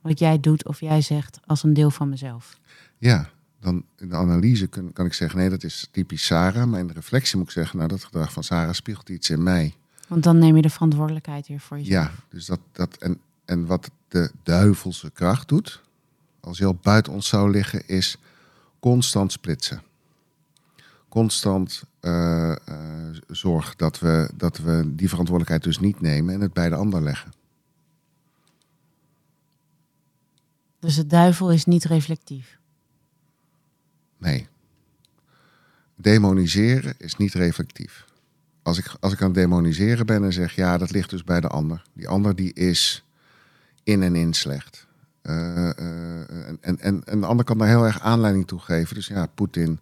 wat 0.00 0.18
jij 0.18 0.40
doet 0.40 0.66
of 0.66 0.80
jij 0.80 1.00
zegt 1.00 1.40
als 1.46 1.62
een 1.62 1.74
deel 1.74 1.90
van 1.90 2.08
mezelf. 2.08 2.58
Ja, 2.98 3.30
dan 3.64 3.84
in 3.96 4.08
de 4.08 4.14
analyse 4.14 4.66
kan, 4.66 4.92
kan 4.92 5.06
ik 5.06 5.12
zeggen, 5.12 5.38
nee, 5.38 5.48
dat 5.48 5.64
is 5.64 5.88
typisch 5.90 6.24
Sarah. 6.24 6.66
Maar 6.66 6.80
in 6.80 6.86
de 6.86 6.92
reflectie 6.92 7.36
moet 7.36 7.46
ik 7.46 7.52
zeggen, 7.52 7.76
nou, 7.76 7.88
dat 7.88 8.04
gedrag 8.04 8.32
van 8.32 8.44
Sarah 8.44 8.72
spiegelt 8.72 9.08
iets 9.08 9.30
in 9.30 9.42
mij. 9.42 9.74
Want 10.08 10.22
dan 10.22 10.38
neem 10.38 10.56
je 10.56 10.62
de 10.62 10.70
verantwoordelijkheid 10.70 11.48
weer 11.48 11.60
voor 11.60 11.78
jezelf. 11.78 12.06
Ja, 12.06 12.12
dus 12.28 12.46
dat, 12.46 12.60
dat 12.72 12.96
en, 12.96 13.20
en 13.44 13.66
wat 13.66 13.90
de 14.08 14.30
duivelse 14.42 15.10
kracht 15.10 15.48
doet, 15.48 15.82
als 16.40 16.58
je 16.58 16.64
al 16.64 16.78
buiten 16.82 17.12
ons 17.12 17.28
zou 17.28 17.50
liggen, 17.50 17.88
is 17.88 18.16
constant 18.80 19.32
splitsen. 19.32 19.82
Constant 21.08 21.82
eh, 22.00 22.52
zorg 23.28 23.76
dat 23.76 23.98
we, 23.98 24.30
dat 24.36 24.56
we 24.56 24.94
die 24.94 25.08
verantwoordelijkheid 25.08 25.62
dus 25.62 25.78
niet 25.78 26.00
nemen 26.00 26.34
en 26.34 26.40
het 26.40 26.52
bij 26.52 26.68
de 26.68 26.74
ander 26.74 27.02
leggen. 27.02 27.32
Dus 30.78 30.94
de 30.94 31.06
duivel 31.06 31.52
is 31.52 31.64
niet 31.64 31.84
reflectief. 31.84 32.58
Demoniseren 35.96 36.94
is 36.98 37.16
niet 37.16 37.34
reflectief. 37.34 38.04
Als 38.62 38.78
ik, 38.78 38.94
als 39.00 39.12
ik 39.12 39.20
aan 39.20 39.26
het 39.26 39.36
demoniseren 39.36 40.06
ben 40.06 40.24
en 40.24 40.32
zeg, 40.32 40.54
ja, 40.54 40.78
dat 40.78 40.90
ligt 40.90 41.10
dus 41.10 41.24
bij 41.24 41.40
de 41.40 41.48
ander. 41.48 41.82
Die 41.92 42.08
ander 42.08 42.34
die 42.34 42.52
is 42.52 43.04
in 43.82 44.02
en 44.02 44.16
in 44.16 44.32
slecht. 44.32 44.86
Uh, 45.22 45.34
uh, 45.34 46.48
en, 46.60 46.80
en, 46.80 47.04
en 47.04 47.20
de 47.20 47.26
ander 47.26 47.44
kan 47.44 47.58
daar 47.58 47.68
heel 47.68 47.84
erg 47.84 48.00
aanleiding 48.00 48.46
toe 48.46 48.58
geven. 48.58 48.94
Dus 48.94 49.06
ja, 49.06 49.26
Poetin 49.26 49.80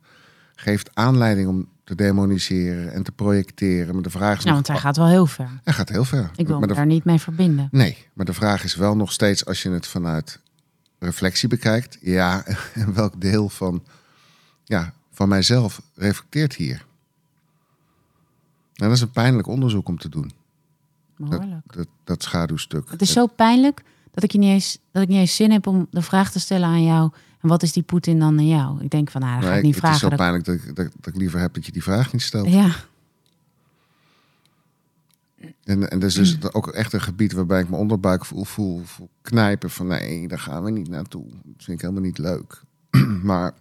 geeft 0.54 0.90
aanleiding 0.94 1.48
om 1.48 1.68
te 1.84 1.94
demoniseren 1.94 2.92
en 2.92 3.02
te 3.02 3.12
projecteren. 3.12 3.94
Maar 3.94 4.02
de 4.02 4.10
vraag 4.10 4.38
is. 4.38 4.44
Ja, 4.44 4.52
want 4.52 4.66
hij 4.66 4.76
gaat 4.76 4.96
wel 4.96 5.08
heel 5.08 5.26
ver. 5.26 5.48
Hij 5.64 5.72
gaat 5.72 5.88
heel 5.88 6.04
ver. 6.04 6.30
Ik 6.36 6.46
wil 6.46 6.58
maar 6.58 6.68
me 6.68 6.74
daar 6.74 6.86
niet 6.86 7.04
mee 7.04 7.18
verbinden. 7.18 7.68
Nee, 7.70 8.06
maar 8.12 8.26
de 8.26 8.32
vraag 8.32 8.64
is 8.64 8.74
wel 8.74 8.96
nog 8.96 9.12
steeds, 9.12 9.46
als 9.46 9.62
je 9.62 9.70
het 9.70 9.86
vanuit 9.86 10.40
reflectie 10.98 11.48
bekijkt, 11.48 11.98
ja, 12.00 12.44
en 12.74 12.94
welk 13.00 13.20
deel 13.20 13.48
van, 13.48 13.84
ja, 14.72 14.94
van 15.10 15.28
mijzelf 15.28 15.82
reflecteert 15.94 16.54
hier? 16.54 16.86
En 18.74 18.88
dat 18.88 18.92
is 18.92 19.00
een 19.00 19.10
pijnlijk 19.10 19.46
onderzoek 19.46 19.88
om 19.88 19.98
te 19.98 20.08
doen. 20.08 20.32
Dat, 21.16 21.42
dat, 21.66 21.86
dat, 22.04 22.22
schaduwstuk. 22.22 22.90
Het 22.90 23.02
is 23.02 23.12
zo 23.12 23.26
pijnlijk 23.26 23.82
dat 24.10 24.24
ik, 24.24 24.32
je 24.32 24.38
niet 24.38 24.50
eens, 24.50 24.78
dat 24.92 25.02
ik 25.02 25.08
niet 25.08 25.18
eens 25.18 25.36
zin 25.36 25.50
heb 25.50 25.66
om 25.66 25.86
de 25.90 26.02
vraag 26.02 26.30
te 26.30 26.40
stellen 26.40 26.68
aan 26.68 26.84
jou. 26.84 27.10
En 27.40 27.48
wat 27.48 27.62
is 27.62 27.72
die 27.72 27.82
Poetin 27.82 28.18
dan 28.18 28.38
aan 28.38 28.46
jou? 28.46 28.82
Ik 28.82 28.90
denk 28.90 29.10
van, 29.10 29.20
nou, 29.20 29.40
dat 29.40 29.48
ga 29.48 29.56
ik 29.56 29.62
niet 29.62 29.76
vragen. 29.76 29.94
Het 29.94 30.02
is 30.04 30.10
zo 30.10 30.16
pijnlijk 30.16 30.44
dat 30.44 30.54
ik, 30.54 30.76
dat, 30.76 30.88
dat 31.00 31.14
ik 31.14 31.20
liever 31.20 31.40
heb 31.40 31.54
dat 31.54 31.66
je 31.66 31.72
die 31.72 31.82
vraag 31.82 32.12
niet 32.12 32.22
stelt. 32.22 32.48
Ja. 32.48 32.74
En, 35.64 35.90
en 35.90 35.98
dat 35.98 36.08
is 36.08 36.14
dus 36.14 36.52
ook 36.52 36.68
echt 36.68 36.92
een 36.92 37.00
gebied 37.00 37.32
waarbij 37.32 37.60
ik 37.60 37.68
mijn 37.68 37.80
onderbuik 37.80 38.24
voel, 38.24 38.44
voel, 38.44 38.82
voel 38.84 39.08
knijpen 39.22 39.70
van 39.70 39.86
nee, 39.86 40.28
daar 40.28 40.38
gaan 40.38 40.64
we 40.64 40.70
niet 40.70 40.88
naartoe. 40.88 41.24
Dat 41.24 41.64
vind 41.64 41.76
ik 41.76 41.80
helemaal 41.80 42.02
niet 42.02 42.18
leuk. 42.18 42.62
maar 43.30 43.52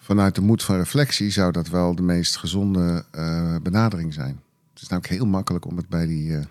vanuit 0.00 0.34
de 0.34 0.40
moed 0.40 0.62
van 0.62 0.76
reflectie 0.76 1.30
zou 1.30 1.52
dat 1.52 1.68
wel 1.68 1.94
de 1.94 2.02
meest 2.02 2.36
gezonde 2.36 3.04
uh, 3.14 3.56
benadering 3.62 4.14
zijn. 4.14 4.40
Het 4.72 4.82
is 4.82 4.88
namelijk 4.88 5.14
heel 5.14 5.26
makkelijk 5.26 5.64
om 5.64 5.76
het 5.76 5.88
bij 5.88 6.06
die, 6.06 6.28
uh, 6.28 6.44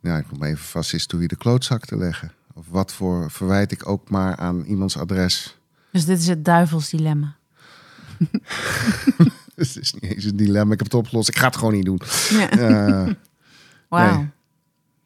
ja, 0.00 0.18
ik 0.18 0.32
noem 0.32 0.42
even 0.42 0.64
fascist 0.64 1.12
wie 1.12 1.28
de 1.28 1.36
klootzak 1.36 1.84
te 1.84 1.96
leggen. 1.96 2.32
Of 2.54 2.66
wat 2.68 2.92
voor 2.92 3.30
verwijt 3.30 3.72
ik 3.72 3.88
ook 3.88 4.10
maar 4.10 4.36
aan 4.36 4.64
iemands 4.64 4.96
adres. 4.96 5.58
Dus 5.90 6.04
dit 6.04 6.18
is 6.18 6.26
het 6.26 6.44
duivelsdilemma. 6.44 7.36
het 9.54 9.76
is 9.76 9.92
niet 9.92 10.14
eens 10.14 10.24
een 10.24 10.36
dilemma. 10.36 10.72
Ik 10.72 10.78
heb 10.78 10.90
het 10.90 11.00
opgelost. 11.00 11.28
Ik 11.28 11.38
ga 11.38 11.46
het 11.46 11.56
gewoon 11.56 11.72
niet 11.72 11.84
doen. 11.84 12.00
Ja. 12.30 12.56
Uh, 13.06 13.12
Wauw. 13.88 14.16
Nee. 14.16 14.30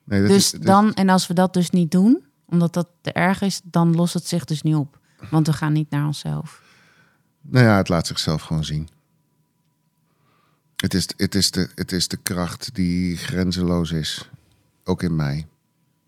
Nee, 0.05 0.29
dus 0.29 0.53
is, 0.53 0.61
dan, 0.61 0.95
en 0.95 1.09
als 1.09 1.26
we 1.26 1.35
dat 1.35 1.55
dus 1.55 1.71
niet 1.71 1.91
doen, 1.91 2.25
omdat 2.45 2.73
dat 2.73 2.88
te 3.00 3.12
erg 3.12 3.41
is, 3.43 3.61
dan 3.65 3.95
lost 3.95 4.15
het 4.15 4.26
zich 4.26 4.45
dus 4.45 4.62
niet 4.62 4.75
op. 4.75 4.99
Want 5.31 5.47
we 5.47 5.53
gaan 5.53 5.73
niet 5.73 5.91
naar 5.91 6.07
onszelf. 6.07 6.62
Nou 7.49 7.65
ja, 7.65 7.76
het 7.76 7.88
laat 7.88 8.07
zichzelf 8.07 8.43
gewoon 8.43 8.65
zien. 8.65 8.88
Het 10.76 10.95
is, 10.95 11.09
het 11.17 11.35
is, 11.35 11.50
de, 11.50 11.69
het 11.75 11.93
is 11.93 12.09
de 12.09 12.17
kracht 12.17 12.75
die 12.75 13.17
grenzeloos 13.17 13.91
is, 13.91 14.31
ook 14.85 15.03
in 15.03 15.17
mij. 15.17 15.47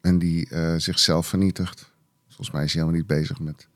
En 0.01 0.19
die 0.19 0.49
uh, 0.51 0.75
zichzelf 0.77 1.27
vernietigt. 1.27 1.93
Volgens 2.27 2.51
mij 2.51 2.65
is 2.65 2.73
hij 2.73 2.83
helemaal 2.83 3.01
niet 3.01 3.19
bezig 3.19 3.41
met 3.41 3.69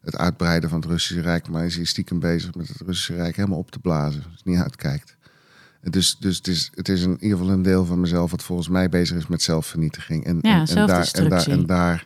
het 0.00 0.16
uitbreiden 0.16 0.70
van 0.70 0.80
het 0.80 0.88
Russische 0.88 1.22
Rijk, 1.22 1.48
maar 1.48 1.64
is 1.64 1.76
hij 1.76 1.84
stiekem 1.84 2.18
bezig 2.18 2.54
met 2.54 2.68
het 2.68 2.80
Russische 2.80 3.14
Rijk 3.14 3.36
helemaal 3.36 3.58
op 3.58 3.70
te 3.70 3.78
blazen. 3.78 4.24
Als 4.32 4.42
niet 4.42 4.58
uitkijkt. 4.58 5.16
Dus, 5.80 6.16
dus 6.18 6.36
het, 6.36 6.46
is, 6.46 6.70
het 6.74 6.88
is 6.88 7.02
in 7.02 7.16
ieder 7.20 7.38
geval 7.38 7.52
een 7.52 7.62
deel 7.62 7.84
van 7.84 8.00
mezelf 8.00 8.30
wat 8.30 8.42
volgens 8.42 8.68
mij 8.68 8.88
bezig 8.88 9.16
is 9.16 9.26
met 9.26 9.42
zelfvernietiging. 9.42 10.24
En, 10.24 10.38
ja, 10.40 10.60
en, 10.60 10.66
en, 10.66 10.86
daar, 10.86 11.10
en, 11.12 11.28
daar, 11.28 11.46
en 11.46 11.66
daar 11.66 12.04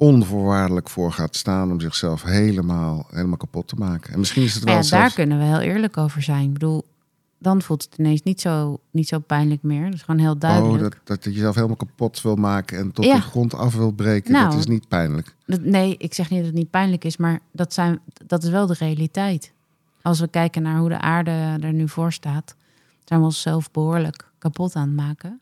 onvoorwaardelijk 0.00 0.88
voor 0.88 1.12
gaat 1.12 1.36
staan 1.36 1.70
om 1.70 1.80
zichzelf 1.80 2.22
helemaal, 2.22 3.06
helemaal 3.10 3.36
kapot 3.36 3.68
te 3.68 3.74
maken. 3.74 4.12
En 4.12 4.18
misschien 4.18 4.42
is 4.42 4.54
het 4.54 4.64
wel. 4.64 4.74
Ja, 4.74 4.82
daar 4.88 5.12
kunnen 5.14 5.38
we 5.38 5.44
heel 5.44 5.60
eerlijk 5.60 5.96
over 5.96 6.22
zijn. 6.22 6.44
Ik 6.44 6.52
bedoel, 6.52 6.84
dan 7.38 7.62
voelt 7.62 7.82
het 7.82 7.98
ineens 7.98 8.22
niet 8.22 8.40
zo, 8.40 8.80
niet 8.90 9.08
zo 9.08 9.18
pijnlijk 9.18 9.62
meer. 9.62 9.90
Dus 9.90 10.02
gewoon 10.02 10.20
heel 10.20 10.38
duidelijk. 10.38 10.74
Oh, 10.84 10.90
dat, 10.90 10.96
dat 11.04 11.24
je 11.24 11.32
jezelf 11.32 11.54
helemaal 11.54 11.76
kapot 11.76 12.22
wil 12.22 12.36
maken 12.36 12.78
en 12.78 12.92
tot 12.92 13.04
de 13.04 13.20
grond 13.20 13.54
af 13.54 13.74
wil 13.74 13.90
breken. 13.90 14.32
Nou, 14.32 14.50
dat 14.50 14.58
is 14.58 14.66
niet 14.66 14.88
pijnlijk. 14.88 15.34
nee, 15.60 15.96
ik 15.96 16.14
zeg 16.14 16.30
niet 16.30 16.38
dat 16.38 16.48
het 16.48 16.56
niet 16.56 16.70
pijnlijk 16.70 17.04
is, 17.04 17.16
maar 17.16 17.40
dat, 17.52 17.72
zijn, 17.72 18.00
dat 18.26 18.42
is 18.42 18.50
wel 18.50 18.66
de 18.66 18.76
realiteit. 18.78 19.52
Als 20.02 20.20
we 20.20 20.28
kijken 20.28 20.62
naar 20.62 20.78
hoe 20.78 20.88
de 20.88 21.00
aarde 21.00 21.56
er 21.60 21.72
nu 21.72 21.88
voor 21.88 22.12
staat, 22.12 22.54
zijn 23.04 23.20
we 23.20 23.26
onszelf 23.26 23.70
behoorlijk 23.70 24.24
kapot 24.38 24.74
aan 24.74 24.86
het 24.86 24.96
maken. 24.96 25.40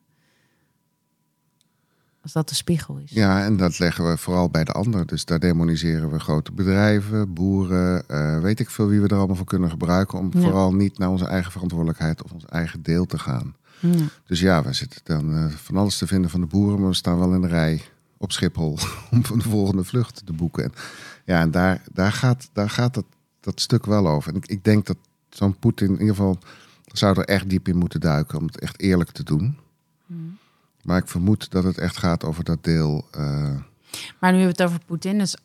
Als 2.28 2.36
dat 2.36 2.48
de 2.48 2.54
spiegel 2.54 2.96
is. 2.96 3.10
Ja, 3.10 3.44
en 3.44 3.56
dat 3.56 3.78
leggen 3.78 4.10
we 4.10 4.16
vooral 4.16 4.48
bij 4.50 4.64
de 4.64 4.72
ander. 4.72 5.06
Dus 5.06 5.24
daar 5.24 5.38
demoniseren 5.38 6.10
we 6.10 6.18
grote 6.18 6.52
bedrijven, 6.52 7.32
boeren, 7.32 8.04
uh, 8.10 8.40
weet 8.40 8.60
ik 8.60 8.70
veel 8.70 8.86
wie 8.86 9.00
we 9.00 9.08
er 9.08 9.16
allemaal 9.16 9.36
voor 9.36 9.46
kunnen 9.46 9.70
gebruiken. 9.70 10.18
Om 10.18 10.32
vooral 10.32 10.74
niet 10.74 10.98
naar 10.98 11.08
onze 11.08 11.26
eigen 11.26 11.52
verantwoordelijkheid 11.52 12.22
of 12.22 12.32
ons 12.32 12.44
eigen 12.44 12.82
deel 12.82 13.06
te 13.06 13.18
gaan. 13.18 13.56
Ja. 13.80 14.04
Dus 14.26 14.40
ja, 14.40 14.62
we 14.62 14.72
zitten 14.72 15.00
dan 15.04 15.34
uh, 15.34 15.46
van 15.46 15.76
alles 15.76 15.98
te 15.98 16.06
vinden 16.06 16.30
van 16.30 16.40
de 16.40 16.46
boeren, 16.46 16.80
maar 16.80 16.88
we 16.88 16.94
staan 16.94 17.18
wel 17.18 17.34
in 17.34 17.40
de 17.40 17.46
rij 17.46 17.82
op 18.16 18.32
Schiphol 18.32 18.78
om 19.12 19.22
de 19.22 19.48
volgende 19.48 19.84
vlucht 19.84 20.26
te 20.26 20.32
boeken. 20.32 20.64
En, 20.64 20.72
ja, 21.24 21.40
en 21.40 21.50
daar, 21.50 21.82
daar 21.92 22.12
gaat, 22.12 22.50
daar 22.52 22.70
gaat 22.70 22.94
dat, 22.94 23.06
dat 23.40 23.60
stuk 23.60 23.86
wel 23.86 24.08
over. 24.08 24.32
En 24.32 24.36
ik, 24.36 24.46
ik 24.46 24.64
denk 24.64 24.86
dat 24.86 24.96
zo'n 25.30 25.58
Poetin 25.58 25.86
in 25.86 26.00
ieder 26.00 26.14
geval 26.14 26.38
zou 26.92 27.18
er 27.18 27.24
echt 27.24 27.50
diep 27.50 27.68
in 27.68 27.76
moeten 27.76 28.00
duiken 28.00 28.38
om 28.38 28.46
het 28.46 28.60
echt 28.60 28.80
eerlijk 28.80 29.10
te 29.10 29.22
doen. 29.22 29.56
Mm. 30.06 30.38
Maar 30.82 30.98
ik 30.98 31.08
vermoed 31.08 31.50
dat 31.50 31.64
het 31.64 31.78
echt 31.78 31.96
gaat 31.96 32.24
over 32.24 32.44
dat 32.44 32.64
deel. 32.64 33.08
Uh... 33.16 33.60
Maar 34.20 34.32
nu 34.32 34.38
hebben 34.38 34.56
we 34.56 34.62
het 34.62 34.62
over 34.62 34.84
Poetin. 34.84 35.18
Dus 35.18 35.36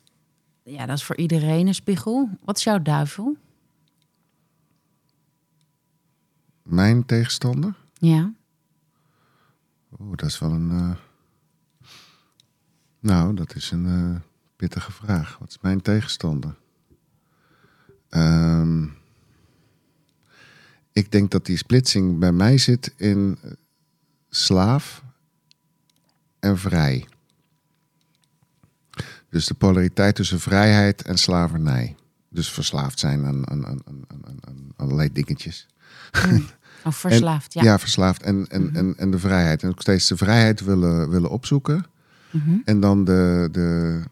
ja, 0.62 0.86
dat 0.86 0.96
is 0.96 1.04
voor 1.04 1.16
iedereen 1.16 1.66
een 1.66 1.74
spiegel. 1.74 2.28
Wat 2.44 2.56
is 2.56 2.64
jouw 2.64 2.82
duivel? 2.82 3.36
Mijn 6.62 7.06
tegenstander? 7.06 7.74
Ja. 7.94 8.32
Oeh, 10.00 10.16
dat 10.16 10.28
is 10.28 10.38
wel 10.38 10.50
een. 10.50 10.70
Uh... 10.70 10.94
Nou, 13.00 13.34
dat 13.34 13.54
is 13.54 13.70
een 13.70 13.86
uh, 13.86 14.16
pittige 14.56 14.92
vraag. 14.92 15.38
Wat 15.38 15.48
is 15.48 15.58
mijn 15.60 15.82
tegenstander? 15.82 16.56
Um... 18.10 19.02
Ik 20.92 21.12
denk 21.12 21.30
dat 21.30 21.46
die 21.46 21.56
splitsing 21.56 22.18
bij 22.18 22.32
mij 22.32 22.58
zit 22.58 22.94
in 22.96 23.38
slaaf 24.28 25.02
en 26.44 26.58
vrij. 26.58 27.06
Dus 29.28 29.46
de 29.46 29.54
polariteit 29.54 30.14
tussen 30.14 30.40
vrijheid 30.40 31.02
en 31.02 31.18
slavernij. 31.18 31.96
Dus 32.28 32.50
verslaafd 32.50 32.98
zijn 32.98 33.24
aan, 33.24 33.50
aan, 33.50 33.66
aan, 33.66 33.82
aan 34.40 34.72
allerlei 34.76 35.12
dingetjes. 35.12 35.66
Mm. 36.30 36.46
Of 36.84 36.96
verslaafd, 36.96 37.54
ja. 37.54 37.62
Ja, 37.62 37.78
verslaafd. 37.78 38.22
En, 38.22 38.46
en, 38.48 38.62
mm 38.62 38.76
en, 38.76 38.94
en 38.96 39.10
de 39.10 39.18
vrijheid. 39.18 39.62
En 39.62 39.68
ook 39.68 39.80
steeds 39.80 40.08
de 40.08 40.16
vrijheid 40.16 40.60
willen, 40.60 41.10
willen 41.10 41.30
opzoeken. 41.30 41.86
Mm 42.30 42.62
En 42.64 42.80
dan 42.80 43.04
de, 43.04 43.48
de, 43.52 44.02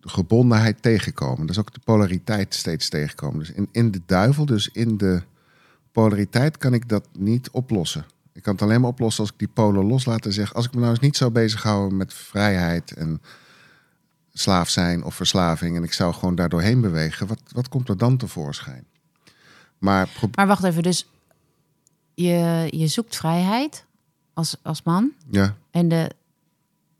de, 0.00 0.08
gebondenheid 0.08 0.82
tegenkomen. 0.82 1.46
Dus 1.46 1.58
ook 1.58 1.72
de 1.72 1.80
polariteit 1.84 2.54
steeds 2.54 2.88
tegenkomen. 2.88 3.38
Dus 3.38 3.50
in, 3.50 3.68
in 3.72 3.90
de 3.90 4.00
duivel, 4.06 4.46
dus 4.46 4.68
in 4.72 4.96
de 4.96 5.22
polariteit, 5.92 6.58
kan 6.58 6.74
ik 6.74 6.88
dat 6.88 7.08
niet 7.18 7.50
oplossen. 7.50 8.04
Ik 8.34 8.42
kan 8.42 8.52
het 8.52 8.62
alleen 8.62 8.80
maar 8.80 8.90
oplossen 8.90 9.22
als 9.22 9.32
ik 9.32 9.38
die 9.38 9.48
polen 9.48 9.84
loslaat 9.84 10.26
en 10.26 10.32
zeg... 10.32 10.54
als 10.54 10.66
ik 10.66 10.74
me 10.74 10.80
nou 10.80 10.90
eens 10.90 11.00
niet 11.00 11.16
zou 11.16 11.30
bezighouden 11.30 11.96
met 11.96 12.14
vrijheid 12.14 12.92
en 12.92 13.22
slaaf 14.32 14.68
zijn 14.68 15.04
of 15.04 15.14
verslaving... 15.14 15.76
en 15.76 15.82
ik 15.82 15.92
zou 15.92 16.14
gewoon 16.14 16.34
daar 16.34 16.48
doorheen 16.48 16.80
bewegen, 16.80 17.26
wat, 17.26 17.40
wat 17.48 17.68
komt 17.68 17.88
er 17.88 17.98
dan 17.98 18.16
tevoorschijn? 18.16 18.84
Maar, 19.78 20.08
maar 20.34 20.46
wacht 20.46 20.64
even, 20.64 20.82
dus 20.82 21.08
je, 22.14 22.66
je 22.70 22.86
zoekt 22.86 23.16
vrijheid 23.16 23.84
als, 24.32 24.56
als 24.62 24.82
man... 24.82 25.12
Ja. 25.30 25.56
En 25.70 25.88
de, 25.88 26.10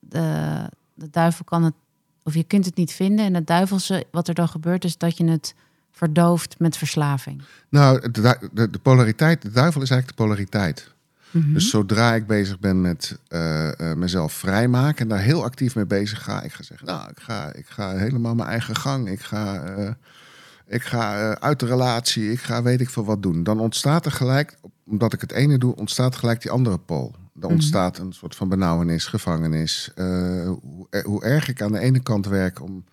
de, 0.01 0.71
de 0.95 1.11
duivel 1.11 1.45
kan 1.45 1.63
het... 1.63 1.75
of 2.23 2.35
je 2.35 2.45
kunt 2.45 2.65
het 2.65 2.77
niet 2.77 2.93
vinden 2.93 3.25
en 3.25 3.35
het 3.35 3.47
duivelse, 3.47 4.07
wat 4.11 4.29
er 4.29 4.35
dan 4.35 4.49
gebeurt... 4.49 4.85
is 4.85 4.99
dat 4.99 5.17
je 5.17 5.25
het 5.25 5.55
verdooft 5.91 6.59
met 6.59 6.77
verslaving. 6.77 7.43
Nou, 7.69 8.11
de, 8.11 8.49
de, 8.53 8.71
de, 8.71 8.79
polariteit, 8.79 9.43
de 9.43 9.51
duivel 9.51 9.83
is 9.83 9.91
eigenlijk 9.91 10.19
de 10.19 10.25
polariteit. 10.25 10.94
Mhm. 11.35 11.53
Dus 11.53 11.71
zodra 11.71 12.15
ik 12.15 12.27
bezig 12.27 12.59
ben 12.59 12.81
met 12.81 13.19
uh, 13.29 13.69
uh, 13.81 13.93
mezelf 13.95 14.33
vrijmaken 14.33 15.03
en 15.03 15.09
daar 15.09 15.21
heel 15.21 15.45
actief 15.45 15.75
mee 15.75 15.87
bezig 15.87 16.23
ga, 16.23 16.43
ik 16.43 16.53
ga 16.53 16.63
zeggen, 16.63 16.87
nou, 16.87 17.09
ik 17.11 17.21
ga, 17.21 17.53
ik 17.53 17.67
ga 17.67 17.97
helemaal 17.97 18.35
mijn 18.35 18.49
eigen 18.49 18.77
gang. 18.77 19.09
Ik 19.09 19.21
ga, 19.21 19.77
uh, 19.79 19.91
ik 20.67 20.83
ga 20.83 21.35
uit 21.39 21.61
de 21.61 21.67
relatie, 21.67 22.33
ik 22.33 22.41
ga 22.41 22.63
weet 22.63 22.81
ik 22.81 22.91
veel 22.91 23.05
wat 23.05 23.23
doen. 23.23 23.43
Dan 23.43 23.61
ontstaat 23.61 24.05
er 24.07 24.13
gelijk, 24.13 24.57
omdat 24.87 25.13
ik 25.13 25.21
het 25.21 25.33
ene 25.33 25.59
doe, 25.59 25.77
ontstaat 25.77 26.17
gelijk 26.17 26.43
die 26.43 26.51
andere 26.51 26.79
pool. 26.79 27.15
Er 27.15 27.41
mhm. 27.41 27.53
ontstaat 27.53 27.99
een 27.99 28.13
soort 28.13 28.37
van 28.37 28.49
benauwenis, 28.49 29.07
gevangenis. 29.07 29.91
Hoe, 29.95 30.87
hoe, 31.05 31.25
erg 31.25 31.49
ik 31.49 31.63
aan 31.63 31.73
de 31.73 31.79
ene 31.79 32.03
kant 32.03 32.27
werk 32.27 32.63
om 32.63 32.85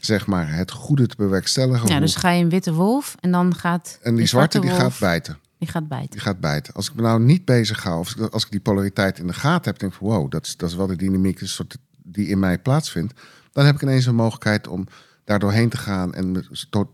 zeg 0.00 0.26
maar 0.26 0.54
het 0.54 0.70
goede 0.70 1.06
te 1.06 1.16
bewerkstelligen. 1.16 1.88
Ja, 1.88 2.00
dus 2.00 2.16
ga 2.16 2.30
je 2.30 2.42
een 2.42 2.48
witte 2.48 2.72
wolf 2.72 3.16
en 3.20 3.30
dan 3.30 3.54
gaat. 3.54 3.98
En 4.02 4.14
die, 4.14 4.26
zwarte, 4.26 4.60
die 4.60 4.70
gaat 4.70 4.98
bijten. 4.98 5.38
Die 5.62 5.70
gaat 5.70 5.88
bijten. 5.88 6.10
Die 6.10 6.20
gaat 6.20 6.40
bijten. 6.40 6.74
Als 6.74 6.88
ik 6.88 6.94
me 6.94 7.02
nou 7.02 7.22
niet 7.22 7.44
bezig 7.44 7.82
hou, 7.82 7.98
of 7.98 8.30
als 8.30 8.44
ik 8.44 8.50
die 8.50 8.60
polariteit 8.60 9.18
in 9.18 9.26
de 9.26 9.32
gaten 9.32 9.70
heb, 9.70 9.78
denk 9.78 9.92
ik 9.92 9.98
van 9.98 10.08
wow, 10.08 10.30
dat 10.30 10.46
is, 10.46 10.56
dat 10.56 10.70
is 10.70 10.76
wel 10.76 10.86
de 10.86 10.96
dynamiek 10.96 11.38
soort 11.42 11.76
die 12.02 12.26
in 12.26 12.38
mij 12.38 12.58
plaatsvindt. 12.58 13.20
Dan 13.52 13.64
heb 13.64 13.74
ik 13.74 13.82
ineens 13.82 14.06
een 14.06 14.14
mogelijkheid 14.14 14.68
om 14.68 14.86
daar 15.24 15.38
doorheen 15.38 15.68
te 15.68 15.76
gaan 15.76 16.14
en 16.14 16.46
tot, 16.70 16.88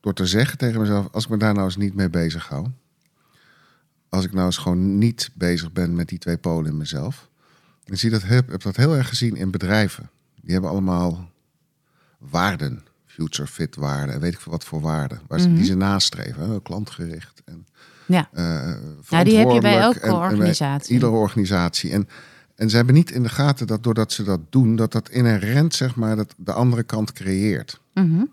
door 0.00 0.14
te 0.14 0.26
zeggen 0.26 0.58
tegen 0.58 0.80
mezelf, 0.80 1.08
als 1.12 1.24
ik 1.24 1.30
me 1.30 1.36
daar 1.36 1.54
nou 1.54 1.64
eens 1.64 1.76
niet 1.76 1.94
mee 1.94 2.10
bezig 2.10 2.48
hou. 2.48 2.66
Als 4.08 4.24
ik 4.24 4.32
nou 4.32 4.46
eens 4.46 4.56
gewoon 4.56 4.98
niet 4.98 5.30
bezig 5.34 5.72
ben 5.72 5.94
met 5.94 6.08
die 6.08 6.18
twee 6.18 6.38
polen 6.38 6.70
in 6.70 6.76
mezelf. 6.76 7.28
Ik 7.84 7.98
zie 7.98 8.10
dat, 8.10 8.22
heb, 8.22 8.50
heb 8.50 8.62
dat 8.62 8.76
heel 8.76 8.96
erg 8.96 9.08
gezien 9.08 9.36
in 9.36 9.50
bedrijven. 9.50 10.10
Die 10.40 10.52
hebben 10.52 10.70
allemaal 10.70 11.30
waarden, 12.18 12.84
future 13.06 13.48
fit 13.48 13.76
waarden, 13.76 14.14
en 14.14 14.20
weet 14.20 14.32
ik 14.32 14.40
veel 14.40 14.52
wat 14.52 14.64
voor 14.64 14.80
waarden, 14.80 15.20
waar 15.26 15.40
ze, 15.40 15.54
die 15.54 15.64
ze 15.64 15.74
nastreven, 15.74 16.62
klantgericht 16.62 17.42
en 17.44 17.66
Ja. 18.06 18.28
Ja, 19.08 19.24
die 19.24 19.36
heb 19.36 19.50
je 19.50 19.60
bij 19.60 19.78
elke 19.78 19.98
verantwoordelijk 19.98 20.32
en- 20.32 20.38
organisatie. 20.38 20.92
iedere 20.94 21.12
organisatie. 21.12 21.90
En, 21.90 22.08
en 22.56 22.70
ze 22.70 22.76
hebben 22.76 22.94
niet 22.94 23.10
in 23.10 23.22
de 23.22 23.28
gaten 23.28 23.66
dat 23.66 23.82
doordat 23.82 24.12
ze 24.12 24.22
dat 24.22 24.40
doen, 24.50 24.76
dat 24.76 24.92
dat 24.92 25.08
inherent 25.08 25.74
zeg 25.74 25.94
maar 25.96 26.16
dat 26.16 26.34
de 26.36 26.52
andere 26.52 26.82
kant 26.82 27.12
creëert. 27.12 27.80
Mhm. 27.94 28.24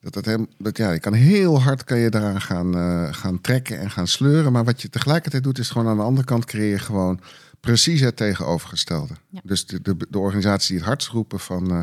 Dat 0.00 0.12
dat 0.12 0.24
hem, 0.24 0.46
dat 0.58 0.76
ja, 0.76 0.90
je 0.90 1.00
kan 1.00 1.12
heel 1.12 1.62
hard 1.62 1.84
kan 1.84 1.98
je 1.98 2.10
daaraan 2.10 2.40
gaan, 2.40 2.76
eh, 2.76 3.08
gaan 3.10 3.40
trekken 3.40 3.78
en 3.78 3.90
gaan 3.90 4.06
sleuren, 4.06 4.52
maar 4.52 4.64
wat 4.64 4.82
je 4.82 4.88
tegelijkertijd 4.90 5.42
doet 5.42 5.58
is 5.58 5.70
gewoon 5.70 5.88
aan 5.88 5.96
de 5.96 6.02
andere 6.02 6.26
kant 6.26 6.44
creëer 6.44 6.70
je 6.70 6.78
gewoon 6.78 7.20
precies 7.60 8.00
het 8.00 8.16
tegenovergestelde. 8.16 9.14
Ja. 9.28 9.40
Dus 9.44 9.66
de, 9.66 9.80
de, 9.82 9.96
de 10.08 10.18
organisaties 10.18 10.68
die 10.68 10.76
het 10.76 10.86
hardst 10.86 11.08
roepen 11.08 11.40
van 11.40 11.70
eh, 11.70 11.80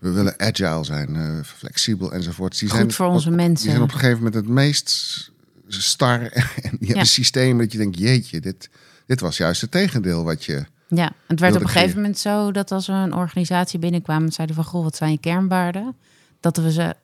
we 0.00 0.10
willen 0.10 0.40
agile 0.40 0.84
zijn, 0.84 1.16
eh, 1.16 1.38
flexibel 1.44 2.12
enzovoort. 2.12 2.58
Die 2.58 2.68
Goed 2.68 2.78
zijn 2.78 2.92
voor 2.92 3.06
onze 3.06 3.28
op, 3.28 3.34
mensen. 3.34 3.62
Die 3.62 3.70
zijn 3.70 3.82
op 3.82 3.92
een 3.92 3.98
gegeven 3.98 4.16
moment 4.16 4.34
het 4.34 4.48
meest 4.48 5.31
star 5.80 6.20
en 6.66 6.76
die 6.80 6.94
Ja. 6.94 7.04
systemen 7.04 7.58
dat 7.58 7.72
je 7.72 7.78
denkt, 7.78 7.98
jeetje, 7.98 8.40
dit, 8.40 8.70
dit 9.06 9.20
was 9.20 9.36
juist 9.36 9.60
het 9.60 9.70
tegendeel 9.70 10.24
wat 10.24 10.44
je... 10.44 10.64
Ja, 10.88 11.12
het 11.26 11.40
werd 11.40 11.54
op 11.54 11.60
een 11.60 11.68
gegeven 11.68 11.96
moment 11.96 12.18
zo 12.18 12.50
dat 12.50 12.70
als 12.70 12.86
we 12.86 12.92
een 12.92 13.14
organisatie 13.14 13.78
binnenkwamen, 13.78 14.32
zeiden 14.32 14.56
van 14.56 14.64
goh, 14.64 14.82
wat 14.82 14.96
zijn 14.96 15.10
je 15.10 15.18
kernwaarden? 15.18 15.96
Dat 16.40 16.56
we 16.56 16.72
ze 16.72 16.94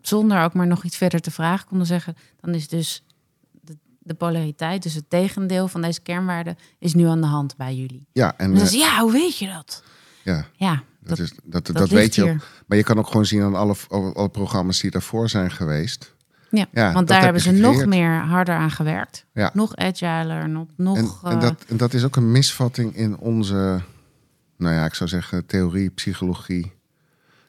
zonder 0.00 0.42
ook 0.42 0.54
maar 0.54 0.66
nog 0.66 0.84
iets 0.84 0.96
verder 0.96 1.20
te 1.20 1.30
vragen 1.30 1.66
konden 1.66 1.86
zeggen, 1.86 2.16
dan 2.40 2.54
is 2.54 2.68
dus 2.68 3.02
de, 3.60 3.76
de 3.98 4.14
polariteit, 4.14 4.82
dus 4.82 4.94
het 4.94 5.10
tegendeel 5.10 5.68
van 5.68 5.82
deze 5.82 6.00
kernwaarden, 6.00 6.58
is 6.78 6.94
nu 6.94 7.06
aan 7.06 7.20
de 7.20 7.26
hand 7.26 7.56
bij 7.56 7.74
jullie. 7.74 8.06
Ja, 8.12 8.34
en 8.36 8.44
En 8.44 8.54
dan 8.54 8.62
is 8.62 8.72
ja, 8.72 9.00
hoe 9.00 9.12
weet 9.12 9.38
je 9.38 9.46
dat? 9.46 9.82
ja, 10.24 10.46
Ja, 10.56 10.82
dat, 11.00 11.18
is, 11.18 11.32
dat, 11.44 11.66
dat, 11.66 11.88
weet 11.88 12.14
je 12.14 12.22
hier. 12.22 12.42
Maar 12.66 12.78
je 12.78 12.84
kan 12.84 12.98
ook 12.98 13.06
gewoon 13.06 13.26
zien 13.26 13.42
aan 13.42 13.54
alle, 13.54 13.74
alle, 13.88 14.14
alle 14.14 14.28
programma's 14.28 14.80
die 14.80 14.90
daarvoor 14.90 15.28
zijn 15.28 15.50
geweest. 15.50 16.14
Ja, 16.50 16.92
want 16.92 17.08
daar 17.08 17.16
heb 17.16 17.24
hebben 17.24 17.42
ze 17.42 17.50
nog 17.50 17.84
meer 17.86 18.10
harder 18.20 18.54
aan 18.54 18.70
gewerkt. 18.70 19.24
Ja. 19.32 19.50
Nog 19.54 19.76
agiler, 19.76 20.48
nog, 20.48 20.66
nog 20.76 20.96
En, 20.96 21.30
en, 21.30 21.36
eh, 21.36 21.40
dat, 21.40 21.64
en 21.68 21.76
dat 21.76 21.94
is 21.94 22.04
ook 22.04 22.16
een 22.16 22.32
misvatting 22.32 22.96
in 22.96 23.18
onze, 23.18 23.80
nou 24.56 24.74
ja, 24.74 24.84
ik 24.84 24.94
zou 24.94 25.08
zeggen, 25.10 25.46
theorie, 25.46 25.90
psychologie. 25.90 26.72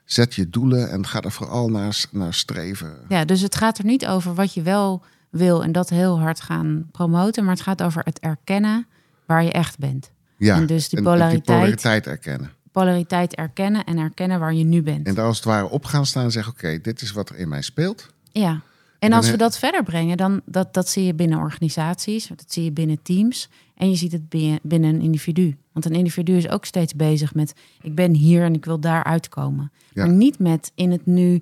Zet 0.06 0.36
je 0.36 0.50
doelen 0.50 0.90
en 0.92 1.08
ga 1.08 1.22
er 1.22 1.32
vooral 1.32 1.70
naar, 1.70 2.04
naar 2.12 2.34
streven. 2.34 2.98
Ja, 3.08 3.26
dus 3.26 3.42
het 3.42 3.56
gaat 3.56 3.78
er 3.78 3.86
niet 3.86 4.08
over 4.08 4.34
wat 4.34 4.54
je 4.54 4.62
wel 4.62 5.04
wil 5.30 5.64
en 5.64 5.72
dat 5.72 5.90
heel 5.90 6.20
hard 6.20 6.42
gaan 6.42 6.88
promoten, 6.92 7.44
maar 7.44 7.54
het 7.54 7.64
gaat 7.64 7.84
over 7.84 8.02
het 8.04 8.20
erkennen 8.20 8.88
waar 9.26 9.44
je 9.44 9.52
echt 9.52 9.78
bent. 9.80 10.12
Ja, 10.38 10.56
En 10.56 10.66
dus 10.66 10.90
die 10.90 11.02
polariteit- 11.02 11.44
polariteit 11.44 12.08
erkennen. 12.08 12.52
Polariteit 12.72 13.36
erkennen 13.36 13.84
en 13.86 13.98
erkennen 13.98 14.40
waar 14.40 14.54
je 14.54 14.64
nu 14.64 14.82
bent. 14.82 15.08
En 15.08 15.14
daar 15.14 15.26
als 15.26 15.36
het 15.36 15.46
ware 15.46 15.70
op 15.70 15.86
gaan 15.86 16.06
staan 16.06 16.24
en 16.24 16.32
zeggen, 16.32 16.54
oké, 16.54 16.80
dit 16.82 17.02
is 17.02 17.12
wat 17.12 17.30
er 17.30 17.36
in 17.38 17.50
mij 17.50 17.62
speelt. 17.62 18.14
Ja. 18.32 18.62
En 19.02 19.14
als 19.14 19.30
we 19.32 19.38
dat 19.38 19.58
verder 19.58 19.84
brengen, 19.84 20.18
dan 20.18 20.42
dat, 20.46 20.74
dat 20.74 20.90
zie 20.90 21.04
je 21.06 21.14
binnen 21.14 21.40
organisaties, 21.40 22.28
dat 22.28 22.44
zie 22.48 22.64
je 22.64 22.72
binnen 22.72 23.02
teams 23.02 23.50
en 23.76 23.90
je 23.90 23.96
ziet 23.96 24.12
het 24.12 24.30
bi- 24.30 24.60
binnen 24.64 24.96
een 24.96 25.02
individu. 25.02 25.58
Want 25.72 25.86
een 25.86 25.92
individu 25.96 26.36
is 26.36 26.50
ook 26.50 26.66
steeds 26.66 26.94
bezig 26.96 27.34
met 27.34 27.54
ik 27.82 27.96
ben 27.96 28.14
hier 28.14 28.44
en 28.44 28.54
ik 28.54 28.66
wil 28.66 28.80
daar 28.80 29.04
uitkomen. 29.04 29.72
Ja. 29.94 30.06
Maar 30.06 30.14
niet 30.16 30.40
met 30.40 30.72
in 30.76 30.92
het 30.92 31.06
nu, 31.06 31.42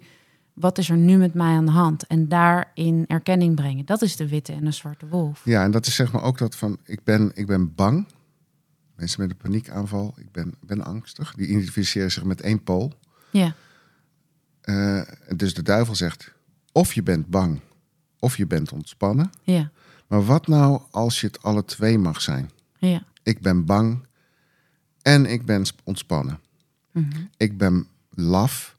wat 0.54 0.78
is 0.78 0.90
er 0.90 0.98
nu 0.98 1.18
met 1.18 1.34
mij 1.34 1.54
aan 1.56 1.66
de 1.66 1.72
hand? 1.72 2.08
En 2.08 2.28
daarin 2.28 3.04
erkenning 3.08 3.56
brengen. 3.56 3.86
Dat 3.86 4.02
is 4.02 4.16
de 4.16 4.28
witte 4.28 4.54
en 4.54 4.64
de 4.66 4.72
zwarte 4.72 5.08
wolf. 5.08 5.42
Ja, 5.46 5.64
en 5.64 5.72
dat 5.72 5.86
is 5.86 5.96
zeg 5.96 6.12
maar 6.12 6.24
ook 6.24 6.38
dat 6.38 6.56
van, 6.56 6.78
ik 6.86 7.04
ben, 7.04 7.32
ik 7.34 7.46
ben 7.48 7.76
bang. 7.76 8.08
Mensen 8.96 9.22
met 9.22 9.30
een 9.32 9.38
paniekaanval, 9.38 10.14
ik 10.18 10.32
ben, 10.32 10.54
ben 10.62 10.84
angstig. 10.84 11.34
Die 11.36 11.48
identificeren 11.48 12.12
zich 12.12 12.24
met 12.24 12.42
één 12.42 12.64
pool. 12.64 12.94
Ja, 13.32 13.54
Eh, 14.62 15.02
dus 15.36 15.54
de 15.54 15.62
duivel 15.62 15.96
zegt, 15.96 16.34
of 16.80 16.94
je 16.94 17.04
bent 17.04 17.28
bang, 17.28 17.60
of 18.20 18.38
je 18.38 18.46
bent 18.48 18.72
ontspannen. 18.72 19.32
ja, 19.44 19.72
Maar 20.08 20.26
wat 20.26 20.48
nou 20.48 20.82
als 20.92 21.22
je 21.22 21.28
het 21.28 21.42
alle 21.44 21.66
twee 21.66 21.98
mag 21.98 22.22
zijn? 22.22 22.52
ja. 22.78 23.04
Ik 23.24 23.42
ben 23.42 23.66
bang 23.66 24.06
en 25.02 25.26
ik 25.26 25.46
ben 25.46 25.66
sp- 25.66 25.82
ontspannen. 25.84 26.40
Mhm. 26.92 27.22
Ik 27.38 27.58
ben 27.58 27.88
laf 28.10 28.76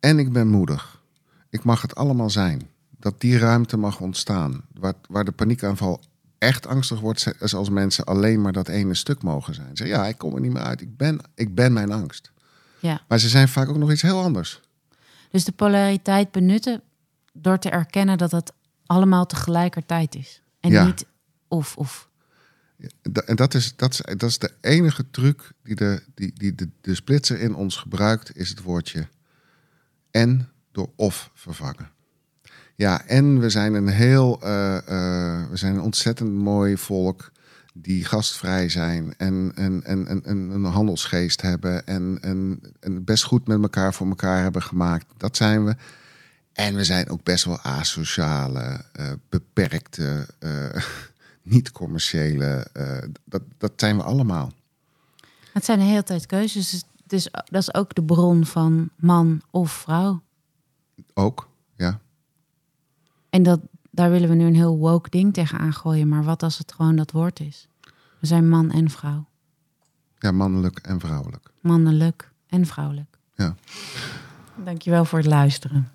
en 0.00 0.18
ik 0.18 0.32
ben 0.32 0.48
moedig. 0.48 1.02
Ik 1.50 1.64
mag 1.64 1.82
het 1.82 1.94
allemaal 1.94 2.30
zijn. 2.30 2.68
Dat 2.98 3.20
die 3.20 3.38
ruimte 3.38 3.76
mag 3.76 4.00
ontstaan. 4.00 4.62
Waar, 4.78 4.94
waar 5.08 5.24
de 5.24 5.32
paniekaanval 5.32 6.00
echt 6.38 6.66
angstig 6.66 7.00
wordt, 7.00 7.32
is 7.40 7.54
als 7.54 7.68
mensen 7.70 8.04
alleen 8.04 8.40
maar 8.42 8.52
dat 8.52 8.68
ene 8.68 8.94
stuk 8.94 9.22
mogen 9.22 9.54
zijn. 9.54 9.76
Zeggen, 9.76 9.96
ja, 9.96 10.06
ik 10.06 10.18
kom 10.18 10.34
er 10.34 10.40
niet 10.40 10.52
meer 10.52 10.62
uit. 10.62 10.80
Ik 10.80 10.96
ben, 10.96 11.20
ik 11.34 11.54
ben 11.54 11.72
mijn 11.72 11.92
angst. 11.92 12.32
ja. 12.78 13.00
Maar 13.08 13.18
ze 13.18 13.28
zijn 13.28 13.48
vaak 13.48 13.68
ook 13.68 13.76
nog 13.78 13.92
iets 13.92 14.02
heel 14.02 14.22
anders. 14.22 14.60
Dus 15.30 15.44
de 15.44 15.52
polariteit 15.52 16.30
benutten 16.30 16.82
door 17.34 17.58
te 17.58 17.70
erkennen 17.70 18.18
dat 18.18 18.30
het 18.30 18.52
allemaal 18.86 19.26
tegelijkertijd 19.26 20.14
is. 20.14 20.42
En 20.60 20.70
Ja. 20.70 20.84
niet 20.84 21.06
of 21.48 21.76
of. 21.76 22.08
En 23.26 23.36
dat 23.36 23.54
is, 23.54 23.76
dat 23.76 23.92
is, 23.92 24.00
dat 24.16 24.30
is 24.30 24.38
de 24.38 24.52
enige 24.60 25.10
truc 25.10 25.52
die, 25.62 25.74
de, 25.74 26.02
die, 26.14 26.32
die 26.34 26.54
de, 26.54 26.68
de 26.80 26.94
splitser 26.94 27.40
in 27.40 27.54
ons 27.54 27.76
gebruikt, 27.76 28.36
is 28.36 28.48
het 28.48 28.62
woordje 28.62 29.08
en 30.10 30.48
door 30.72 30.90
of 30.96 31.30
vervangen. 31.34 31.90
Ja, 32.76 33.06
en 33.06 33.40
we 33.40 33.50
zijn 33.50 33.74
een 33.74 33.88
heel, 33.88 34.40
eh, 34.42 34.76
eh, 34.76 35.50
we 35.50 35.56
zijn 35.56 35.74
een 35.74 35.80
ontzettend 35.80 36.32
mooi 36.32 36.76
volk 36.76 37.32
die 37.74 38.04
gastvrij 38.04 38.68
zijn 38.68 39.14
en, 39.16 39.52
en, 39.54 39.82
en, 39.84 40.06
en, 40.06 40.24
en 40.24 40.36
een 40.50 40.64
handelsgeest 40.64 41.40
hebben 41.40 41.86
en, 41.86 42.18
en, 42.20 42.60
en 42.80 43.04
best 43.04 43.24
goed 43.24 43.46
met 43.46 43.62
elkaar 43.62 43.94
voor 43.94 44.06
elkaar 44.06 44.42
hebben 44.42 44.62
gemaakt. 44.62 45.06
Dat 45.16 45.36
zijn 45.36 45.64
we. 45.64 45.76
En 46.54 46.74
we 46.74 46.84
zijn 46.84 47.08
ook 47.08 47.22
best 47.22 47.44
wel 47.44 47.58
asociale, 47.58 48.84
eh, 48.92 49.12
beperkte, 49.28 50.26
eh, 50.38 50.82
niet-commerciële. 51.54 52.66
eh, 52.72 53.08
dat, 53.24 53.42
dat 53.58 53.72
zijn 53.76 53.96
we 53.96 54.02
allemaal. 54.02 54.52
Het 55.52 55.64
zijn 55.64 55.78
de 55.78 55.84
hele 55.84 56.02
tijd 56.02 56.26
keuzes. 56.26 56.70
Dus, 56.70 56.84
dus 57.06 57.28
dat 57.30 57.62
is 57.62 57.74
ook 57.74 57.94
de 57.94 58.02
bron 58.02 58.46
van 58.46 58.90
man 58.96 59.42
of 59.50 59.72
vrouw. 59.72 60.22
Ook, 61.14 61.48
ja. 61.76 62.00
En 63.30 63.42
dat, 63.42 63.60
daar 63.90 64.10
willen 64.10 64.28
we 64.28 64.34
nu 64.34 64.46
een 64.46 64.54
heel 64.54 64.76
woke 64.78 65.10
ding 65.10 65.32
tegen 65.32 65.58
aangooien. 65.58 66.08
Maar 66.08 66.24
wat 66.24 66.42
als 66.42 66.58
het 66.58 66.72
gewoon 66.72 66.96
dat 66.96 67.10
woord 67.10 67.40
is? 67.40 67.68
We 68.20 68.26
zijn 68.26 68.48
man 68.48 68.70
en 68.70 68.90
vrouw. 68.90 69.26
Ja, 70.18 70.32
mannelijk 70.32 70.78
en 70.78 71.00
vrouwelijk. 71.00 71.50
Mannelijk 71.60 72.30
en 72.46 72.66
vrouwelijk. 72.66 73.18
Ja. 73.34 73.54
Dankjewel 74.64 75.04
voor 75.04 75.18
het 75.18 75.28
luisteren. 75.28 75.92